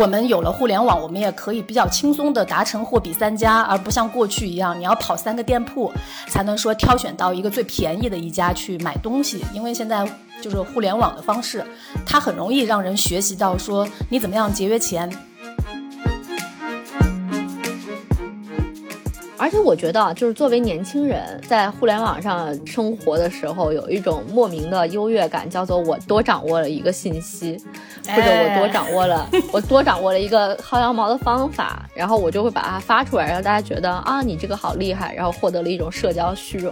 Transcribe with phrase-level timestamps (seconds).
[0.00, 5.92] 我们有了互联网，我们也可以比较轻松的达成货比三家，而不像过去一样，你要跑三个店铺
[6.26, 9.44] 才能说挑选到一个最便宜的一家去买东西。
[9.52, 10.10] 因为现在
[10.40, 11.62] 就是互联网的方式，
[12.06, 15.06] 它很容易让人学习到说你怎么样节约钱。
[19.40, 27.56] 而且我觉得，就是作为年轻人，在互联网上生活的时候，有一种莫名的优越感，叫做我多掌握了一个信息，
[28.06, 36.70] 或者我多掌握了， 我多掌握了一个薅羊毛的方法，然后我就会把它发出来，让大家觉得啊，你这个好厉害，然后获得了一种社交虚荣。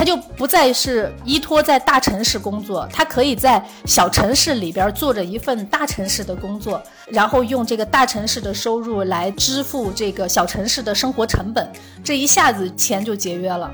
[0.00, 11.70] 他就不再是依托在大城市工作，他可以在小城市里边做着一份大城市的工作，然后用这个大城市的收入来支付这个小城市的生活成本，
[12.02, 13.70] 这一下子钱就节约了。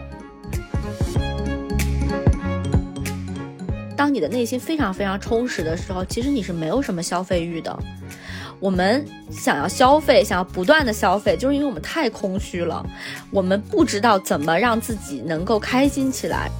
[3.96, 7.78] 当你的内心非常非常充实的时候，其实你是没有什么消费欲的。
[8.58, 12.84] 我们想要消费，想要不断的消费，就是因为我们太空虚了，
[13.30, 16.50] 我们不知道怎么让自己能够开心起来。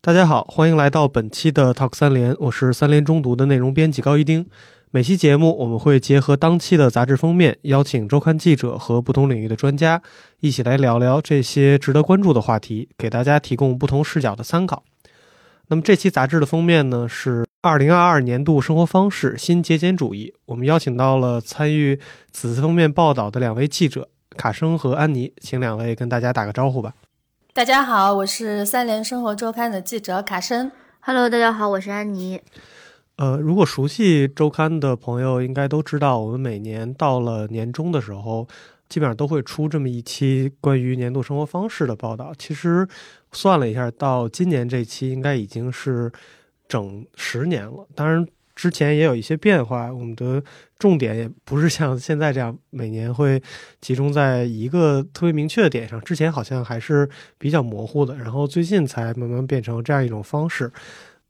[0.00, 4.46] 大家好，欢迎来到本期的 Talk 三联，我是三联中读的内容编辑高一丁。
[4.92, 10.00] 每期节目，我们会结合当期的杂志封面，邀请周刊记者和不同领域的专家，
[10.38, 14.84] 一起来聊聊这些值得关注的话题，给大家提供不同视角的参考。
[15.66, 20.32] 那么这期杂志的封面呢，是二零二二年度生活方式新节俭主义。
[20.46, 21.98] 我们邀请到了参与
[22.32, 26.94] 此次封面报道的两位记者卡生和安妮，请两位跟大家打个招呼吧。
[27.52, 30.70] 大家好，我是三联生活周刊的记者卡生。
[31.00, 32.40] Hello，大家好，我是安妮。
[33.16, 38.46] 呃，如果熟悉周刊的朋友应该都知道，我们每年到了年终的时候，
[38.90, 42.34] 基本上都会出这么一期关于年度生活方式的报道。
[42.38, 42.86] 其实
[43.32, 46.12] 算了一下，到今年这期应该已经是
[46.68, 47.86] 整十年了。
[47.94, 50.42] 当然，之前也有一些变化，我们的
[50.78, 53.42] 重点也不是像现在这样每年会
[53.80, 55.98] 集中在一个特别明确的点上。
[56.02, 60.70] 之前好像还是比较模糊的，然后最近才慢慢变成这样一种方式。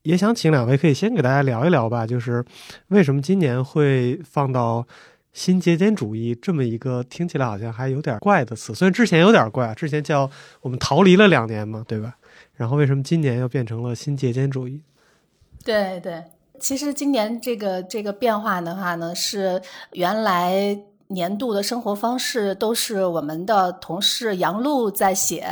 [0.07, 2.45] 也想请两位可以先给大家聊一聊吧，就是
[2.89, 4.87] 为什么今年会放到
[5.33, 8.73] 新节俭主义这么一个听起来好像还有点怪的词？
[8.73, 10.31] 虽然之前有点怪，之前叫
[10.61, 12.17] 我们逃离了两年嘛，对吧？
[12.55, 14.81] 然后为什么今年又变成了新节俭主义？
[15.65, 16.23] 对对，
[16.61, 19.61] 其实今年这个这个变化的话呢，是
[19.93, 20.79] 原来。
[21.09, 25.47] 年度的生活方式都是我们的同事杨璐在写，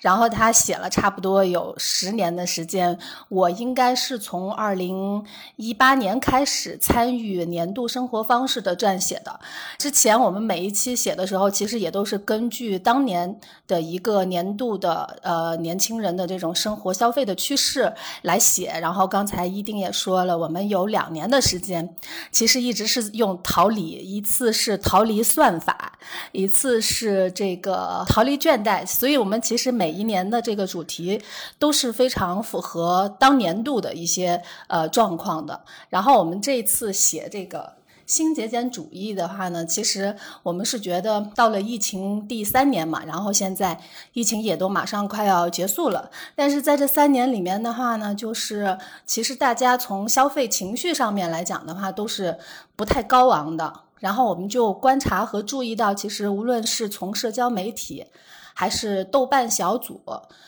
[0.00, 2.98] 然后他写了差不多有十年的时间。
[3.28, 9.38] 我应该是从二零一八年开始参与年度生活方式的撰写的。
[9.78, 13.38] 之前我们每一期写的时候，其实也都是根据当年
[13.68, 18.76] 的一个年度的呃年轻人的这种生活消费的趋势来写。
[18.80, 21.94] 然后刚才一丁也说了，我们有两年的时间，
[22.32, 24.76] 其实一直是用桃李，一次是。
[24.88, 25.98] 逃离算法，
[26.32, 31.20] 一次是这个逃离倦怠，所以我们其实每一年的这个主题
[31.58, 35.60] 都是非常符合当年度的一些呃状况的。
[35.90, 37.74] 然后我们这次写这个
[38.06, 43.78] 新节俭主义的话呢，其实我们是觉得到了疫情第三年嘛，然后现在
[44.14, 52.38] 疫情也都马上快要结束了，但是在这三年里面的话呢，就是其实大家从消费情绪上面来讲的话，都是
[52.74, 53.80] 不太高昂的。
[54.00, 58.06] 然后我们就观察和注意到，其实无论是从社交媒体，
[58.54, 60.00] 还是豆瓣小组，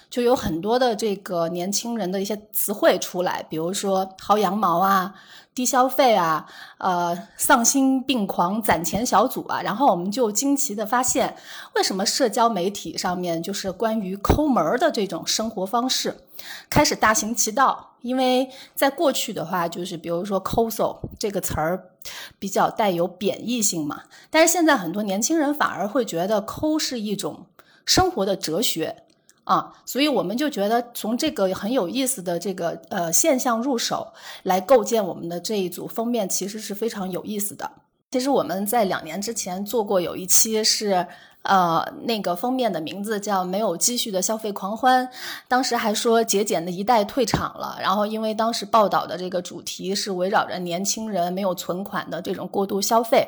[0.09, 5.15] 就有很多的这个年轻人的一些词汇出来，比如说薅羊毛啊、
[5.55, 6.47] 低消费啊、
[6.79, 9.63] 呃丧心病狂攒钱小组啊。
[9.63, 11.37] 然后我们就惊奇的发现，
[11.75, 16.17] 为什么社交媒体上面就是关于抠门儿的这种生活方式
[16.69, 17.89] 开始大行其道。
[18.03, 21.90] 因为在过去的话，就是比如说抠搜这个词儿
[22.39, 27.47] 比较带有贬义性嘛，但是现在很多年轻人反而会觉得抠是一种
[27.85, 29.05] 生活的哲学
[29.45, 34.13] 啊，所以我们就觉得从这个很有意思的这个呃现象入手
[34.43, 37.71] 来构建我们的这一组封面，其实是非常有意思的。
[38.11, 41.07] 其实我们在两年之前做过有一期是。
[41.43, 45.09] 呃，那个封面的名字叫“没有积蓄的消费狂欢”，
[45.49, 47.79] 当时还说节俭的一代退场了。
[47.81, 53.27] 然后，因为当时报道的这个主题是围绕着年轻人没有存款的这种过度消费，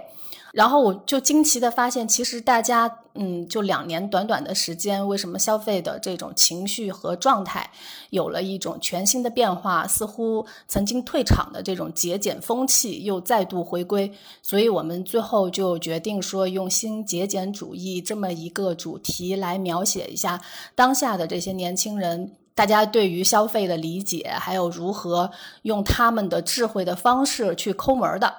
[0.53, 7.71] 然后我就惊奇的发现，其实大家，嗯，就两年短短的时间，为什么消费的这种情绪和状态
[8.11, 9.87] 有了一种全新的变化？
[9.87, 14.13] 似乎曾经退场的这种节俭风气又再度回归。
[14.43, 20.39] 所以我们最后就决定说，用新节俭主义这么一个主题来描写一下
[20.75, 25.31] 当下的这些年轻人，大家对于消费的理解，还有如何
[25.63, 28.35] 用他们的智慧的方式去抠门的。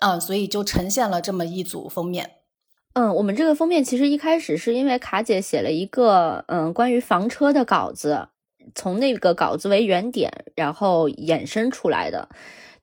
[0.00, 2.30] 嗯，所以就呈现了这么一组封面。
[2.94, 8.28] 嗯，我们这个封面其实一开始是因为卡姐写了一个嗯关于房车的稿子，
[8.74, 12.28] 从那个稿子为原点，然后衍生出来的。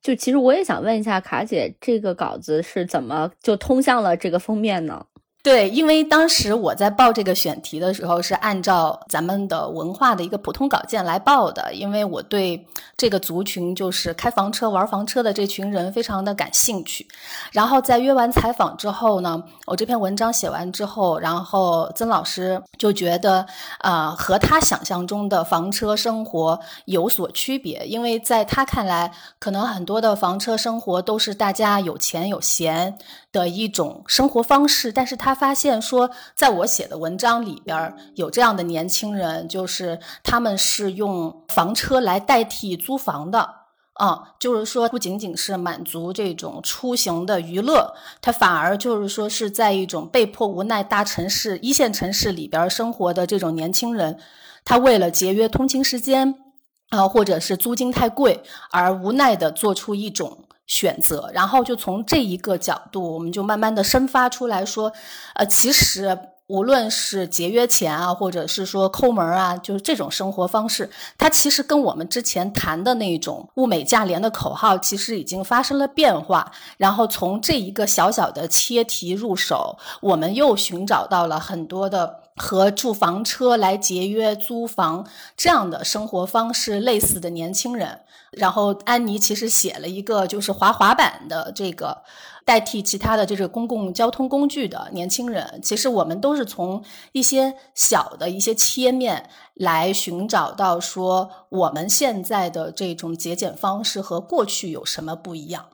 [0.00, 5.06] 就其实我也想问一下卡姐，这个稿子是怎么就通向了这个封面呢？
[5.44, 17.06] 对，因为当时我在报这个选题的时候，是按照咱们的文化的一个普通稿件来报的，因为我对这个族群，就是开房车、玩房车的这群人非常的感兴趣。
[17.52, 23.44] 然后在约完采访之后呢，我这篇文章写完之后，然后曾老师就觉得，
[23.80, 32.96] 啊，和他想象中的房车生活有所区别，因为在他看来，可能很多的房车生活都是大家有钱有闲。
[33.34, 43.50] 的一种生活方式，但是他发现说，在我写的文章里边有这样的年轻人，就是他们是用房车来代替租房的，
[43.94, 47.92] 啊，就是说不仅仅是满足这种出行的娱乐，
[48.22, 54.16] 他反而就是说是在一种被迫无奈大城市一线城市里边生活的这种年轻人，
[54.64, 56.36] 他为了节约通勤时间，
[56.90, 58.40] 啊，或者是租金太贵
[58.70, 60.43] 而无奈的做出一种。
[60.66, 64.92] 选择，然后就从这一个角度，我们就慢慢的生发出来说，
[65.34, 76.52] 呃，其实无论是节约钱啊，或者是说抠门啊，就是这种生活方式，它其实跟我们之前谈的那种物美价廉的口号，其实已经发生了变化。
[76.76, 85.06] 然后从这一个小小的切题入手，我们又寻找到了很多的和住房车来节约租房
[85.36, 88.00] 这样的生活方式类似的年轻人。
[88.36, 92.02] 然后安妮其实写了一个就是滑滑板的这个
[92.44, 96.82] 代替其他的这个公共交通工具的年轻人，其实我们都是从
[97.12, 105.66] 一些小的一些切面来寻找到说我们现在的这种节俭方式和过去有什么不一样。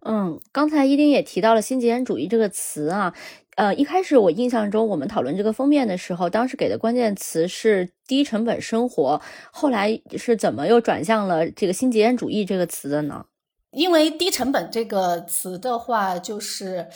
[0.00, 3.14] 嗯，刚才伊丁也提到了新节俭主义这个词啊。
[3.58, 9.20] 呃，一开始我印象中，我们讨论这个封面的时候，当时给的关键词是低成本生活。
[9.50, 13.24] 后来是怎么又转向了这个新极简主义这个词的呢？
[13.72, 16.86] 因为低成本这个词的话，就是。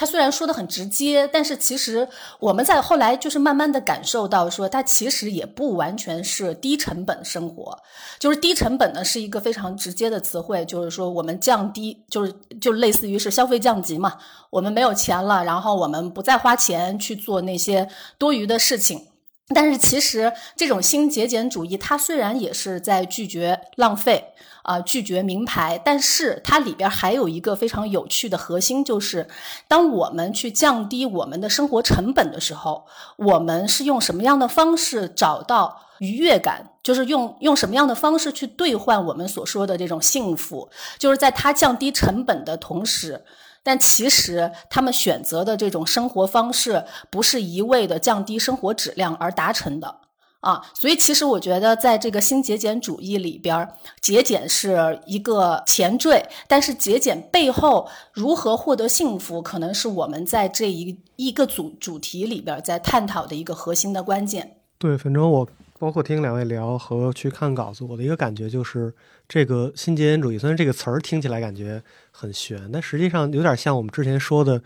[0.00, 2.08] 他虽然说的很直接，但是其实
[2.38, 7.78] 我们在后来就是慢慢的感受到，说他其实也不完全是低成本生活。
[8.18, 14.14] 就是低成本呢是一个非常直接的词汇，就是说我们降低，就是就类似于是消费降级嘛。
[14.48, 17.86] 我们没有钱了，然后我们不再花钱去做那些
[18.16, 19.06] 多余的事情。
[19.54, 24.32] 但是其实这种新节俭主义，它虽然也是在拒绝浪费。
[24.62, 29.26] 啊，拒绝名牌，但是它里边还有一个非常有趣的核心，就是
[29.66, 32.84] 当我们去降低我们的生活成本的时候，
[33.16, 36.72] 我们是用什么样的方式找到愉悦感？
[36.82, 40.68] 就是用用什么样的方式去兑换我们所说的这种幸福？
[40.98, 43.24] 就是在它降低成本的同时，
[43.62, 50.00] 但其实他们选择的这种生活方式，不是一味的降低生活质量而达成的。
[50.40, 53.68] 啊，所以其实我觉得，在这个新节俭主义里边，
[54.00, 64.56] 节俭是一个前缀，但是节俭背后如何获得幸福，可能是我们在这一一个主主题里边在探讨的一个核心的关键。
[64.78, 65.46] 对，反正我
[65.80, 68.94] 包括听两位聊和去看稿子，我的一个感觉就是，
[69.26, 71.82] 这个新节俭主义虽然这个词儿听起来感觉
[72.12, 74.62] 很玄，但实际上有点像我们之前说的，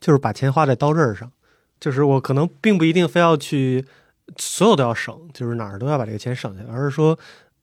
[0.00, 1.30] 就是把钱花在刀刃上，
[1.78, 3.84] 就是我可能并不一定非要去。
[4.38, 7.16] 所有都要省，就是哪儿都要把这个钱省下来，而是说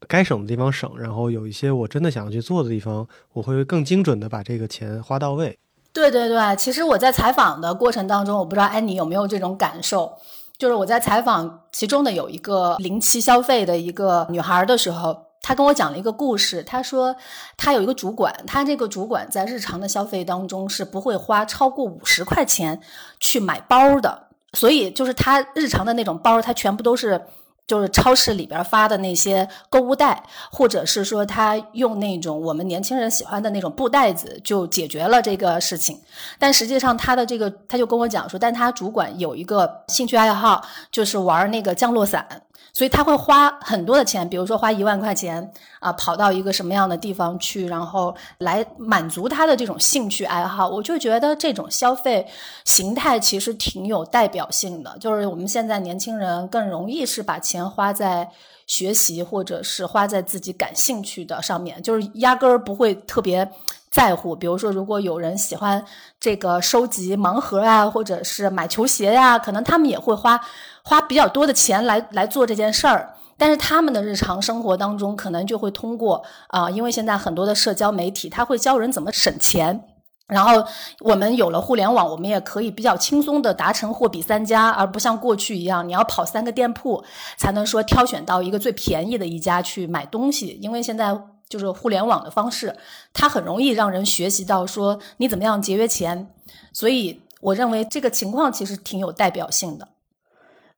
[0.07, 5.57] 该省的地方省，然后有一些我真的想要去做的地方，我会更精准的把这个钱花到位。
[5.91, 10.13] 对对对，其实我在采访的过程当中，我不知道安妮有没有这种感受，
[10.61, 16.61] 就是我在采访其中的有一个零期消费的一个女孩的时候，她跟我讲了一个故事。
[16.61, 17.15] 她说
[17.57, 22.79] 她有一个主管，她这个主管在日常的消费当中是不会花超过五十块钱
[23.19, 24.27] 去买包的。
[24.53, 27.19] 所以就是她日常的那种包，她全部都是
[27.67, 35.99] 就是超市里边发的那些购物袋，或者是说他用那种我们年轻人喜欢的那种布袋子就解决了这个事情。
[36.37, 42.27] 但实际上他的这个他就跟我讲说，但他主管有一个兴趣爱好就是玩那个降落伞，
[42.73, 50.69] 所以他会花很多的钱，比如说花一万块钱啊，跑到一个什么样的地方去，然后来满足他的这种兴趣爱好。
[50.69, 52.25] 我就觉得这种消费
[52.63, 58.29] 形态其实挺有代表性的，就是我们现在年轻人更容易是把钱花在
[58.65, 63.51] 学习或者是花在自己感兴趣的上面，就是压根儿不会特别
[63.89, 64.33] 在乎。
[64.33, 65.83] 比如说，如果有人喜欢
[66.21, 70.39] 这个收集盲盒啊，或者是买球鞋呀，可能他们也会花。
[70.83, 79.83] 花比较多的钱来来做这件事儿，但是他们的日常生活当中可能就会通过啊，因为现在很多的社交媒体，他会教人怎么省钱。
[80.27, 80.65] 然后
[81.01, 87.03] 我们有了互联网，我们也可以比较轻松的达成货比三家，而不像过去一样，你要跑三个店铺
[87.35, 90.57] 才能说挑选到一个最便宜的一家去买东西。
[90.61, 91.13] 因为现在
[91.49, 92.73] 就是互联网的方式，
[93.11, 96.33] 它很容易让人学习到说你怎么样节约钱。
[96.71, 99.85] 所以我认为这个情况其实挺有代表性的。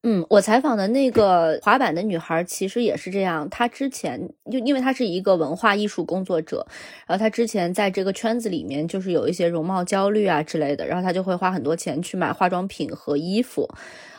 [0.05, 3.49] 嗯，我采访的那个滑板的女孩其实也是这样。
[3.49, 4.19] 她之前
[4.51, 6.67] 就因为她是一个文化艺术工作者，
[7.07, 13.65] 然后她之前在这个圈子里面就是有一些容貌焦虑啊之类的，然后她就会花很多钱去买化妆品和衣服。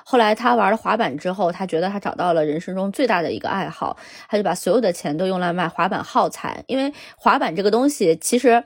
[0.06, 3.98] 后来她玩了滑板之后，她觉得她找到了人生中最大的一个爱好，
[4.30, 8.64] 她就把所有的钱都用来买滑板耗材，因为滑板这个东西其实。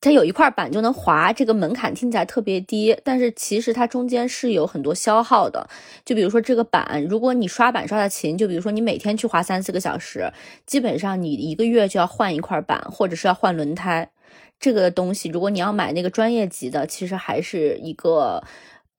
[0.00, 5.68] 它有一块板就能滑，这个门槛听起来特别低，但是其实它中间是有很多消耗的。
[6.04, 10.32] 就比如说这个板，如果你刷板刷的勤，就比如说你每天去滑三四个小时，
[10.64, 14.10] 基本上你一个月就要换一块板，或者是要换轮胎。
[14.58, 18.42] 这个东西，如果你要买那个专业级的，其实还是一个。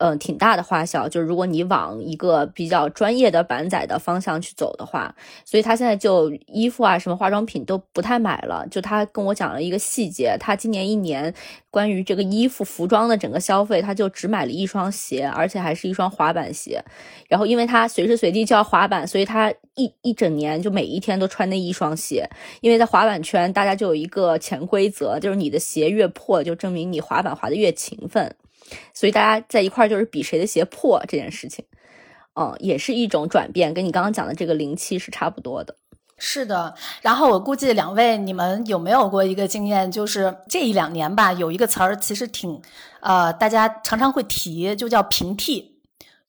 [0.02, 5.14] 嗯，挺大的花销，就是如果你往一个比较专业的板仔的方向去走的话，
[5.46, 8.66] 所以他现在就衣服啊，什么化妆品都不太买了。
[8.72, 11.32] 就他跟我讲了一个细节，他今年一年
[11.70, 16.84] 关于这个衣服服装的整个消费，他就只买了一双鞋，而且还是一双滑板鞋。
[17.30, 22.28] 然后因为他随时随地就要滑板，所以他一一整年就每一天都穿那一双鞋。
[22.62, 28.36] 因为在滑板圈，大家就有一个潜规则，就是你的鞋越破，就证明你滑板滑的越勤奋。
[28.94, 31.66] 所以大家在一块儿就是比谁的鞋破这件事情，
[32.36, 35.76] 嗯，也是一种转变，跟你刚刚讲的这个灵气是差不多的。
[36.18, 42.62] 是的，然后我估计两位你们有没有过一个经验，就是这一两年吧，有一个词儿其实挺，
[43.00, 45.80] 呃，大家常常会提，就叫平替，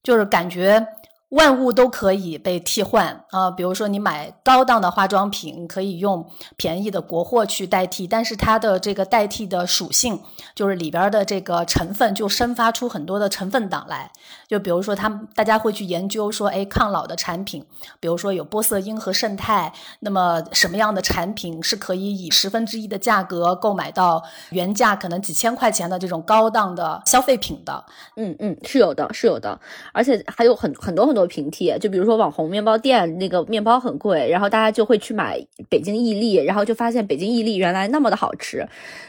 [0.02, 0.86] 就是感觉。
[1.32, 10.20] 万物都可以被替换啊，比如说你买高档的化妆品，可以用便宜的国货去代替，但是它的这个代替的属性，
[10.54, 14.10] 就是里边的这个成分就生发出很多的成分党来。
[14.46, 17.64] 就比如说，他们大家会去研究说，哎，抗老的产品，
[17.98, 27.82] 比如说有玻色因和胜肽，那么什么样的产品是可以以十分之一的价格购买到原价可能几千块钱的这种高档的消费品的？
[28.16, 29.58] 嗯嗯，是有的，是有的，
[29.94, 31.21] 而且还有很很多很多。
[31.26, 35.38] 平替，就比如说网红面包店那个面包很贵，然后大家就会去买
[35.68, 38.66] 北京伊利，然后就发现北京伊利原来那么的好吃，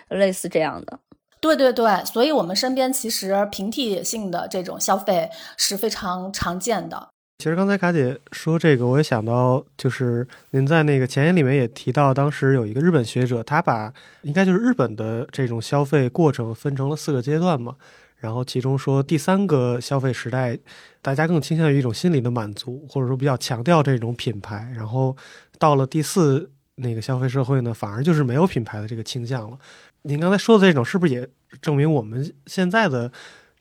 [0.09, 0.99] 类似这样的。
[1.39, 7.09] 对对对，所以我们身边其实平替性的这种消费是非常常见的。
[7.39, 13.91] 其实刚才卡姐说这个，我也想到，就是您在那个前言里面也提到，当时有一个日本学者，他把
[14.21, 17.75] 应该就是日本的这种消费过程分成了四个阶段嘛。
[18.23, 20.57] 然后其中说，第三个消费时代，
[21.01, 24.71] 大家更倾向于一种心理的满足，或者说比较强调这种品牌。
[24.73, 25.13] 然后
[25.59, 29.57] 到了第四那个消费社会呢，反而就是没有品牌的这个倾向了。
[30.03, 31.27] 您刚才说的这种，是不是也
[31.61, 33.11] 证明我们现在的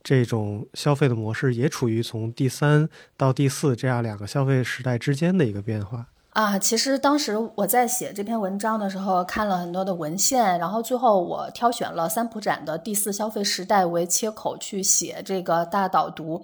[0.01, 6.07] 这种消费的模式也处于从第三到第四这样两个消费时代之间的一个变化？
[6.33, 16.43] 啊，其实当时我在写这篇文章的时候，看了很多的文献，然后最后我挑选了三浦展的第四消费时代为切口去写这个大导读。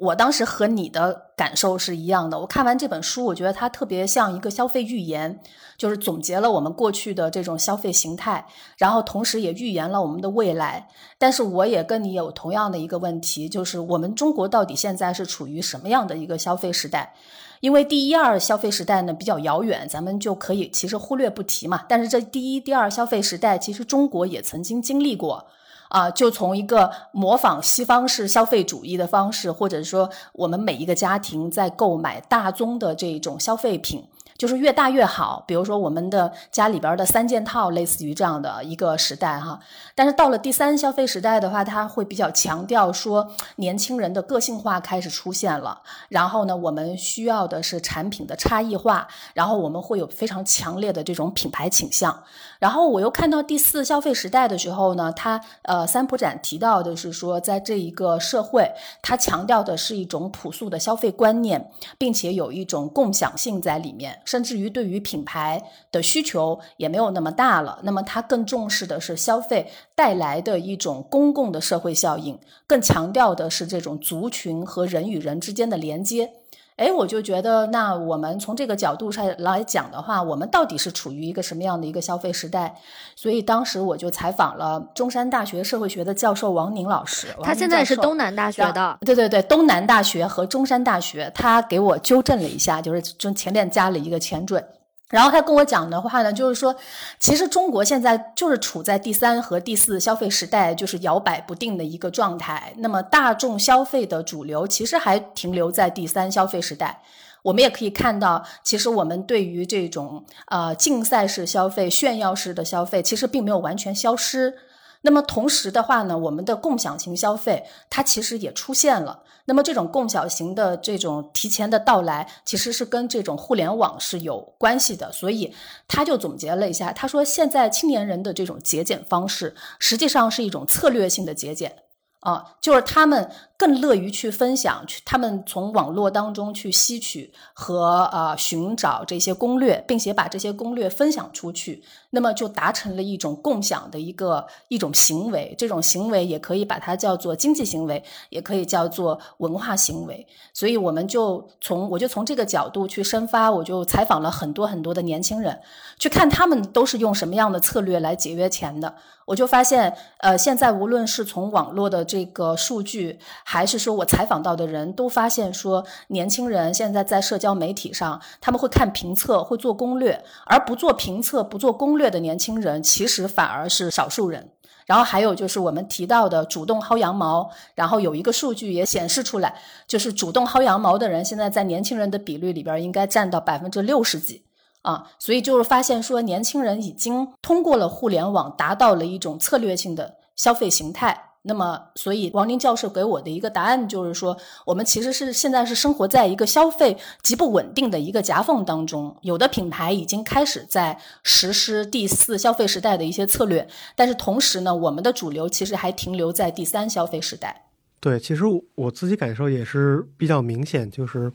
[0.00, 2.40] 我当时和你的感受是一样的。
[2.40, 5.38] 我看完这本书，我觉得它特别像一个消费预言，
[5.76, 8.44] 就是总结了我们过去的这种消费形态，
[8.76, 10.88] 然后同时也预言了我们的未来。
[11.16, 17.14] 但是我也跟你有同样的一个问题，就是我们中国到底现在是处于什么样的一个消费时代？
[17.60, 21.84] 因为第一二消费时代呢比较遥远，咱们就可以其实忽略不提嘛。
[21.88, 25.46] 但是这第一、第二消费时代，其实中国也曾经经历过
[25.88, 26.10] 啊。
[26.10, 34.04] 就从一个模仿西方式消费主义的方式，或者说我们每一个家庭在购买大宗的这种消费品，
[34.38, 35.44] 就是越大越好。
[35.46, 39.60] 比如说我们的家里边的三件套，类似于这样的一个时代哈。
[39.94, 45.82] 但是到了第三消费时代的话，它会比较强调说年轻人的个性化开始出现了。
[46.08, 52.22] 然后呢，我们需要的是产品的差异化，然后我们会有非常强烈的这种品牌倾向。
[52.58, 58.68] 然后我又看到第四消费时代的时候呢，它呃三浦展提到的是说，在这一个社会，
[59.02, 65.62] 它强调的是一种朴素的消费观念，并且有一种共享性在里面，甚至于对于品牌
[65.92, 67.78] 的需求也没有那么大了。
[67.82, 76.30] 那么它更重视的是消费带来的一种公共的社会效应，更强调的是这种族群和人与人之间的连接。
[76.78, 82.76] 哎，我就觉得，那我们从这个角度上来讲的话，我们到底是处于一个什么样的一个消费时代？
[83.16, 94.64] 所以当时我就采访了中山大学社会学的教授王宁老师，他现在是东南大学的，对对对，东南大学和中山大学，他给我纠正了一下，就是中前面加了一个前缀。
[95.10, 96.76] 然后他跟我讲的话呢，就是说，
[97.18, 102.74] 其实中国现在就是处在第三和第四消费时代，就是摇摆不定的一个状态。
[102.78, 107.00] 那么大众消费的主流其实还停留在第三消费时代。
[107.42, 114.58] 我们也可以看到，其实我们对于这种呃竞赛式消费、炫耀式的消费，其实并没有完全消失。
[115.02, 119.22] 那么同时的话呢，我们的共享型消费它其实也出现了。
[119.48, 125.10] 那么这种共享型的这种提前的到来，其实是跟这种互联网是有关系的。
[125.10, 125.54] 所以
[125.88, 131.74] 他就总结了一下，他说现在青年人的这种节俭方式，实际上是一种策略性的节俭。
[132.20, 145.56] 啊，就是他们更乐于去分享，去他们从网络当中去吸取和呃寻找这些攻略，并且把这些攻略分享出去，那么就达成了一种共享的一个一种行为。
[145.58, 148.00] 这种行为也可以把它叫做经济行为，
[148.30, 150.24] 也可以叫做文化行为。
[150.54, 155.60] 所以我们就从我就从这个角度去深发，我就采访了很多很多的年轻人，
[155.98, 158.94] 去看他们都是用什么样的策略来节约钱的。
[159.26, 163.18] 我就发现，呃，现在无论是从网络的这个数据，
[163.50, 174.50] 还是说我采访到的人都发现说，年轻人现在在社交媒体上，他们会看评测，会做攻略，而不做评测、不做攻略的年轻人，其实反而是少数人。
[174.84, 179.54] 然后还有就是我们提到的主动薅羊毛，然后有一个数据也显示出来，
[179.86, 184.44] 就是主动薅羊毛的人，现在在年轻人的比率里边应该占到百分之六十几。
[184.82, 191.27] 啊，所以就是发现说，年轻人已经通过了互联网，达到了一种策略性的消费形态。
[191.48, 194.36] 那么，所以王林教授给我的一个答案就是说，
[194.66, 199.16] 我们其实是现在是生活在一个消费极不稳定的一个夹缝当中。
[199.22, 207.64] 有的品牌已经开始在实施第四消费时代的一些策略，但是同时呢，我们的主流其实还停留在第三消费时代。
[207.98, 208.44] 对，其实
[208.74, 211.32] 我自己感受也是比较明显，就是。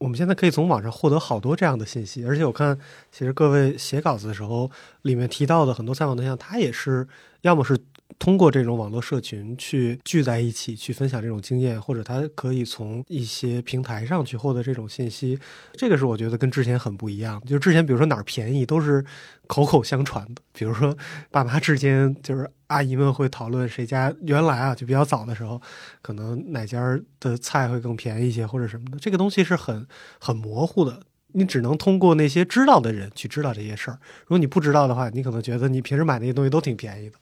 [0.00, 2.78] 我们现在可以从网上获得好多这样的信息，而且我看，
[3.10, 4.70] 其实各位写稿子的时候，
[5.02, 7.08] 里面提到的很多采访对象，他也是
[7.40, 7.76] 要么是。
[8.18, 15.38] 通过这种网络社群去聚在一起去分享这种经验，或者他可以从一些平台上去获得这种信息，
[15.74, 17.40] 这个是我觉得跟之前很不一样。
[17.46, 19.04] 就之前比如说哪儿便宜都是
[19.46, 20.96] 口口相传的，比如说
[21.30, 25.60] 爸妈之间就是阿姨们会讨论谁家原来啊就比较早的时候，
[26.02, 29.86] 可能哪家的菜会更便宜一些或者什么的，这个东西是很
[30.18, 33.98] 很模糊的，你只能通过那些知道的人去知道这些事儿。
[34.22, 37.16] 如果你不知道的话，你可能觉得你平时买那些东西都挺便宜的。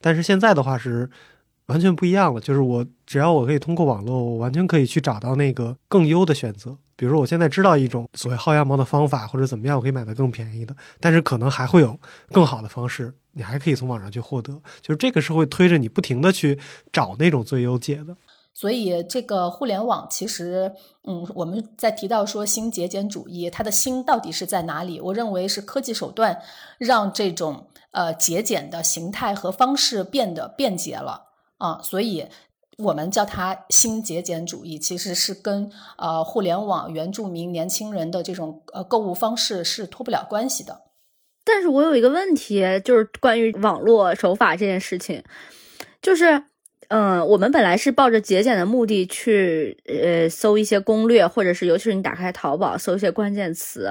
[0.00, 1.08] 但是现在的话是
[1.66, 6.76] 完全不一样了，就是我只要我可以通过网络，我完全可以去找到那个更优的选择。
[6.96, 10.74] 比如说，我现在知道一种所谓薅羊毛的方法，或者怎么样，我可以买到更便宜的。
[10.98, 11.98] 但是可能还会有
[12.32, 14.52] 更好的方式，你还可以从网上去获得。
[14.82, 16.58] 就是这个是会推着你不停的去
[16.92, 18.14] 找那种最优解的。
[18.52, 20.70] 所以这个互联网其实，
[21.04, 25.00] 嗯，我们在提到说新节俭主义，它的新到底是在哪里？
[25.00, 26.36] 我认为是科技手段
[26.78, 27.66] 让这种。
[27.92, 31.26] 呃，节俭的形态和方式变得便捷了
[31.58, 32.26] 啊，所以
[32.78, 40.82] 我们叫它新节俭主义，其实是跟呃互联网原住民年轻人的这种呃购物方式是脱不了关系的。
[41.44, 45.24] 但是我有一个问题，就是关于网络手法这件事情，
[46.00, 46.49] 就是。
[46.90, 53.88] 嗯，我们本来是抱着节俭的目的去，呃，搜一些攻略，或者是尤其是你打开淘宝搜一些关键词。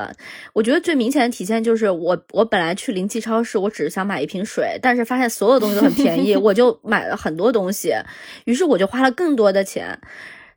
[0.52, 7.94] 我觉得最明显的体现就是，我我本来去灵气超市，我只是想买一瓶水，但是发现所有东西都很便宜， 我就买了很多东西，
[8.44, 9.98] 于是我就花了更多的钱。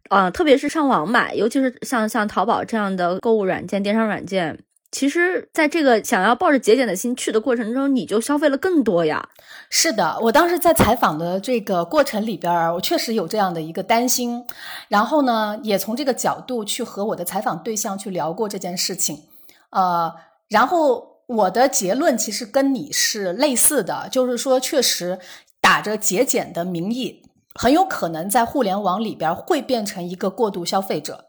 [0.09, 4.59] 啊，特别是上网买，尤其是像像淘宝这样的购物软件、电商软件。
[4.93, 9.27] 其实，在这个想要抱着节俭的心去的过程中，你就消费了更多呀。
[9.71, 14.45] 是的，我当时在采访的这个过程里边，我确实有这样的一个担心，
[14.89, 19.23] 然后呢，也从这个角度去和我的采访对象去聊过这件事情。
[19.71, 20.15] 呃，
[20.49, 25.19] 然后我的结论其实跟你是类似的，就是说，确实
[25.63, 27.23] 打着节俭的名义，
[27.55, 31.29] 很有可能在互联网里边会变成一个过度消费者，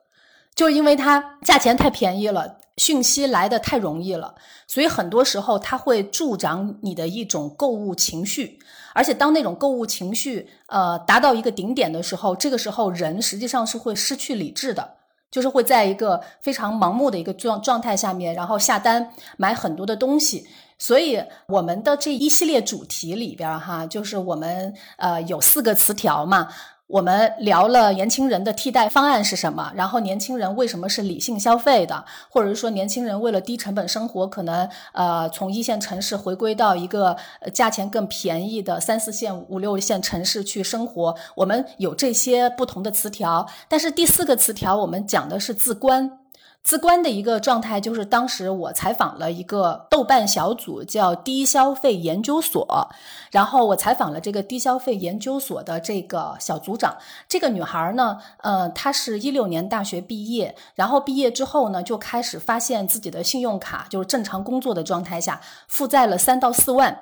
[0.53, 4.35] 就因为它价钱太便宜了，讯息来的太容易了，
[4.67, 8.59] 所以很多时候它会助长你的一种购物情绪。
[8.95, 14.97] 而且当那种购物情绪呃达到一个顶点的时候，这个时候人实际上是会失去理智的，
[15.31, 20.47] 就是会在一个非常盲目的一个状状态下面，然后下单买很多的东西。
[20.77, 26.49] 所以我们的这一系列主题里边哈，就是我们呃有四个词条嘛。
[26.87, 37.17] 我们聊了年轻人的替代方案是什么，然后年轻人为什么是理性消费的，或者是说年轻人为了低成本生活，可能呃从一线城市回归到一个
[37.51, 41.15] 价钱更便宜的三四线、五六线城市去生活。
[41.35, 46.19] 我们有这些不同的词条，但是第四个词条我们讲的是自观。
[46.63, 52.89] 自观的一个状态，就是当时我采访了一个豆瓣小组，叫低消费研究所。
[53.31, 56.95] 然后我采访了这个低消费研究所的这个小组长。
[57.27, 66.97] 这个女孩呢，呃，她是一六年大学毕业，然后毕业之后呢，就开始发现自己的信用卡就是正常工作的状态下负债了三到四万。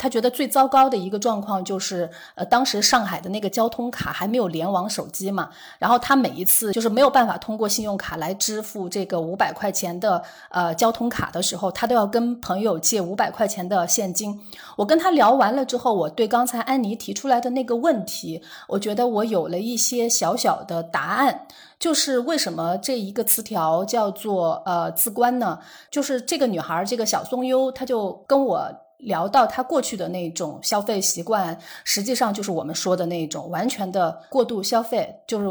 [0.00, 14.40] 他觉得最糟糕的一个状况就是，呃，当时上海的那个交通卡还没有联网手机嘛，然后他每一次就是没有办法通过信用卡来支付这个五百块钱的呃交通卡的时候，他都要跟朋友借五百块钱的现金。
[14.78, 21.46] 我跟他聊完了之后，我对刚才安妮提出来的那个问题，我觉得我有了一些小小的答案，
[21.78, 25.58] 就是为什么这一个词条叫做呃自观呢？
[25.90, 28.72] 就是这个女孩，这个小松优，她就跟我。
[29.02, 35.46] 聊到他过去的那种消费习惯，实际上就是我们说的那种完全的过度消费，就是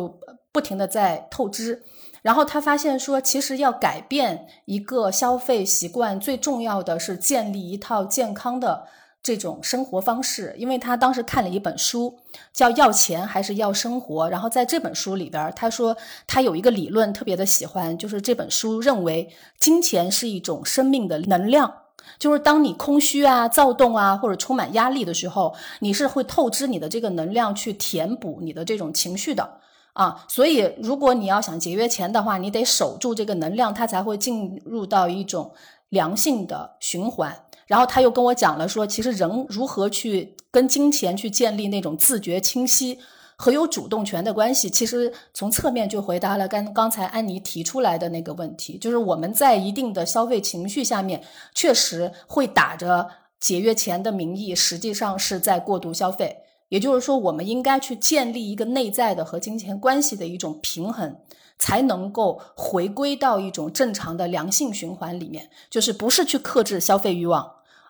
[0.51, 1.83] 不停的在透支。
[2.21, 8.85] 然后他发现说，其实要改变一个消费习惯，最重要的是建立一套健康的
[9.23, 10.53] 这种生活方式。
[10.57, 12.19] 因为他当时看了一本书，
[12.51, 14.27] 叫《要钱还是要生活》。
[14.29, 15.95] 然后在这本书里边，他说
[16.27, 21.73] 他有一个理论特别的喜欢，就是这本书认为金钱是一种生命的能量。
[22.17, 29.59] 就是当你空虚啊、躁动啊，或者充满压力的时候，你是会透支你的这个能量去填补你的这种情绪的
[29.93, 30.25] 啊。
[30.27, 35.51] 所以，如果你要想节约钱的话，你得守住这个能量，它才会进入到一种
[35.89, 37.35] 良性的循环。
[37.67, 42.97] 然后他又跟我讲了说，其实人如何去跟金钱去建立那种自觉清晰。
[43.41, 51.23] 和有主动权的关系，其实从侧面就回答了刚刚才安妮提出来的那个问题，就是我们在一定的消费情绪下面，
[51.55, 56.39] 确实会打着节约钱的名义，实际上是在过度消费。
[56.67, 61.15] 也就是说，我们应该去建立一个内在的和金钱关系的一种平衡，
[61.57, 67.49] 才能够回归到一种正常的良性循环里面，就是不是去克制消费欲望。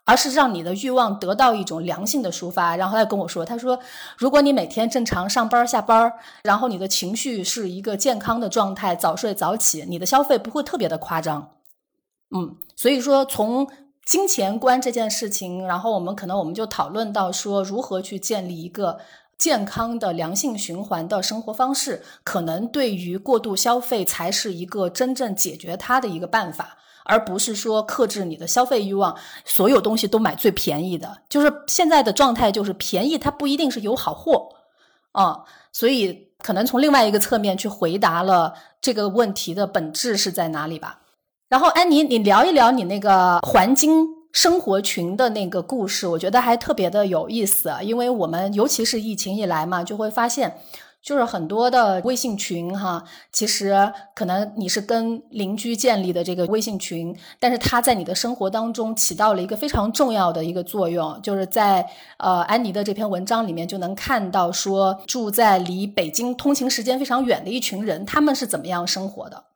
[0.09, 3.79] 而是让你的欲望得到一种良性的抒发，然后他跟我说：“他说，
[4.17, 11.51] 如果你每天正常上班下班，然后你的情绪是一个健康的状态，早睡早起，你的消费不会特别的夸张。”
[12.35, 13.67] 嗯，所以说从
[14.03, 18.97] 金钱观这件事情，然后我们可能我们就讨论到说，如何去建立一个
[19.37, 26.77] 健康的良性循环的生活方式，可能对于过度消费才是一个真正解决它的一个办法。
[27.05, 34.49] 而不是说克制你的消费欲望，所有东西都买最便宜的，就是现在的状态，就是便宜它不一定是有好货
[35.11, 40.99] 啊，所以可能从另外一个侧面去回答了这个问题的本质是在哪里吧。
[41.47, 50.59] 然后安妮，你聊一聊你那个环金生活群的那个故事，我觉得还特别的有意思，因为我们尤其是疫情以来嘛，就会发现。
[51.01, 61.19] 就是很多的微信群哈，其实可能你是跟邻居建立的这个微信群，但是它在你的生活当中起到了一个非常重要的一个作用。
[61.21, 69.48] 就是在呃安妮的这篇文章里面就能看到，说住在离北京通勤时间非常远的一群人，他们是怎么样生活的。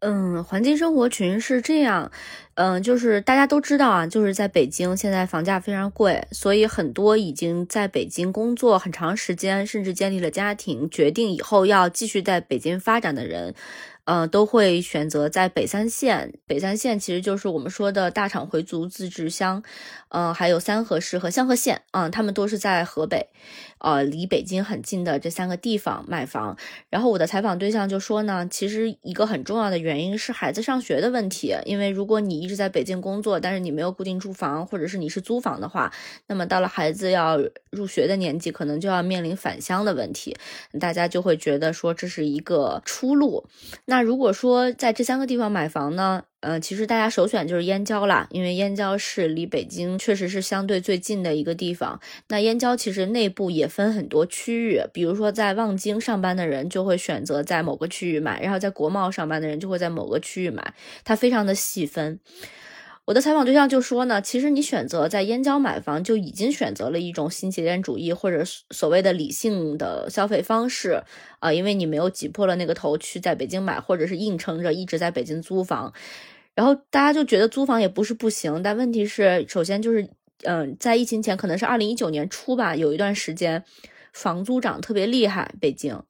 [0.00, 2.10] 嗯，环境生活群是这样，
[2.54, 13.54] 嗯，就是大家都知道啊，就是在北京现在房价非常贵，所以很多已经在北京工作很长时间，甚至建立了家庭，决定以后要继续在北京发展的人。
[14.06, 16.32] 呃，都会选择在北三县。
[16.44, 19.62] 北三县其实就是我们说的大厂回族自治乡，
[20.08, 23.28] 嗯，还有三河市和香河县啊，他们都是在河北，
[23.80, 26.56] 呃，离北京很近的这三个地方买房。
[26.88, 35.92] 然后我的采访对象就说呢，其实一个很重要的原因是孩子上学的问题，因为如果你一直在北京工作，但是你没有固定住房，或者是你是租房的话，
[36.26, 37.38] 那么到了孩子要
[37.70, 40.36] 入学的年纪，可能就要面临返乡的问题，
[40.78, 43.46] 大家就会觉得说这是一个出路。
[43.86, 52.00] 那如果说在这三个地方买房呢，呃，其实大家首选就是燕郊啦，因为燕郊是离北京确实是相对最近的一个地方。
[52.28, 60.74] 那燕郊其实内部也分很多区域，比如说在望京上班的人就会选择在某个区域买，然后在国贸上班的人就会在某个区域买，
[61.04, 62.18] 它非常的细分。
[63.10, 71.02] 我的采访对象就说呢，其实你选择在燕郊买房，就已经选择了一种新节点主义或者所谓的理性的消费方式
[71.40, 75.92] 啊，因为你没有挤破了那个头去在北京买，或者是硬撑着一直在北京租房。
[76.54, 80.08] 然后大家就觉得租房也不是不行，但问题是，首先就是，
[80.44, 83.64] 嗯，在疫情前，可能是二零一九年初吧，有一段时间
[84.12, 86.00] 房租涨特别厉害，北京，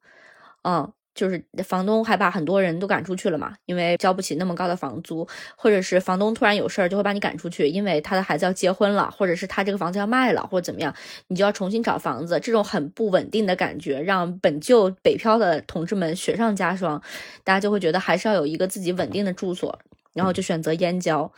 [0.61, 0.93] 嗯。
[1.13, 10.93] 就是房东还把很多人都赶出去了嘛，因为交不起那么高的房租，或者是房东突然有事儿就会把你赶出去，因为他的孩子要结婚了，或者是他这个房子要卖了，或者怎么样，
[11.27, 12.39] 你就要重新找房子。
[12.39, 17.01] 这种很不稳定的感觉，让本就北漂的同志们雪上加霜，
[17.43, 19.77] 大家就会觉得还是要有一个自己稳定的住所，
[20.13, 21.31] 然后就选择燕郊。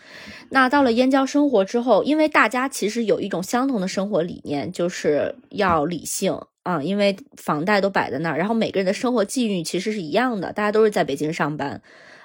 [0.49, 6.39] 那到了燕郊生活之后，因为大家其实有一种相同的生活理念，就是要理性。
[6.63, 11.81] 啊，因为房贷都摆在那儿，然后每个人的生活际遇其实是一样的，大家都是在北京上班，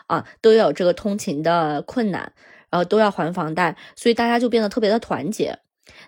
[0.06, 2.32] 啊，都有这个通勤的困难，
[2.70, 5.58] 然后都要还房贷，所以大家就变得特别的团结。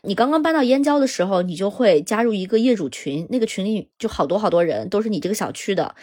[0.03, 5.95] 你刚刚搬到燕郊的时候，你就会加入一个业主群，那个群里就好多好多人，都是你这个小区的。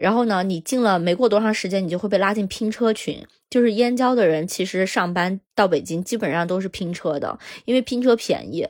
[0.00, 8.66] 然后呢，你进了没过多长时间，你就会被拉进拼车群，就是燕郊的人其实上班到北京基本上都是拼车的，因为拼车便宜。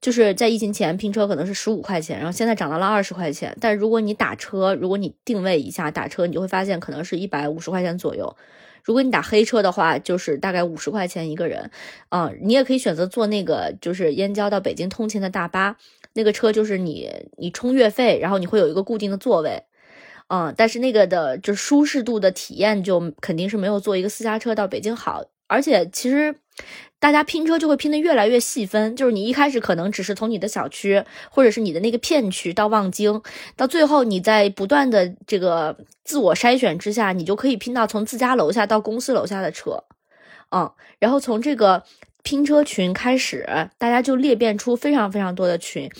[0.00, 3.56] 就是在疫情前拼车可能是十五块钱，然后现在涨到了二十块钱。
[3.60, 8.36] 但如果你打车，如果你定位一下打车，你就会发现可能是一百五十块钱左右。
[8.82, 11.70] 如果你打黑车的话，就是大概五十块钱一个人。
[12.08, 15.76] 嗯，你也可以选择坐那个就是燕郊到北京通勤的大巴，
[16.14, 19.62] 那个车就是你你充月费，然后你会有一个固定的座位。
[20.34, 25.22] 嗯，但是那个的就舒适度的体验就肯定是没有坐一个私家车到北京好。
[25.46, 26.34] 而且其实，
[26.98, 33.20] 大家拼车就会拼得越来越细分，就是你一开始可能只是从你的小区或者是你的那个片区到望京，
[33.56, 39.84] 到最后你在不断的这个自我筛选之下，你就可以拼到从自家楼下到公司楼下的车，
[40.50, 41.82] 嗯，然后从这个
[42.22, 45.90] 拼车群开始，大家就裂变出非常非常多的群。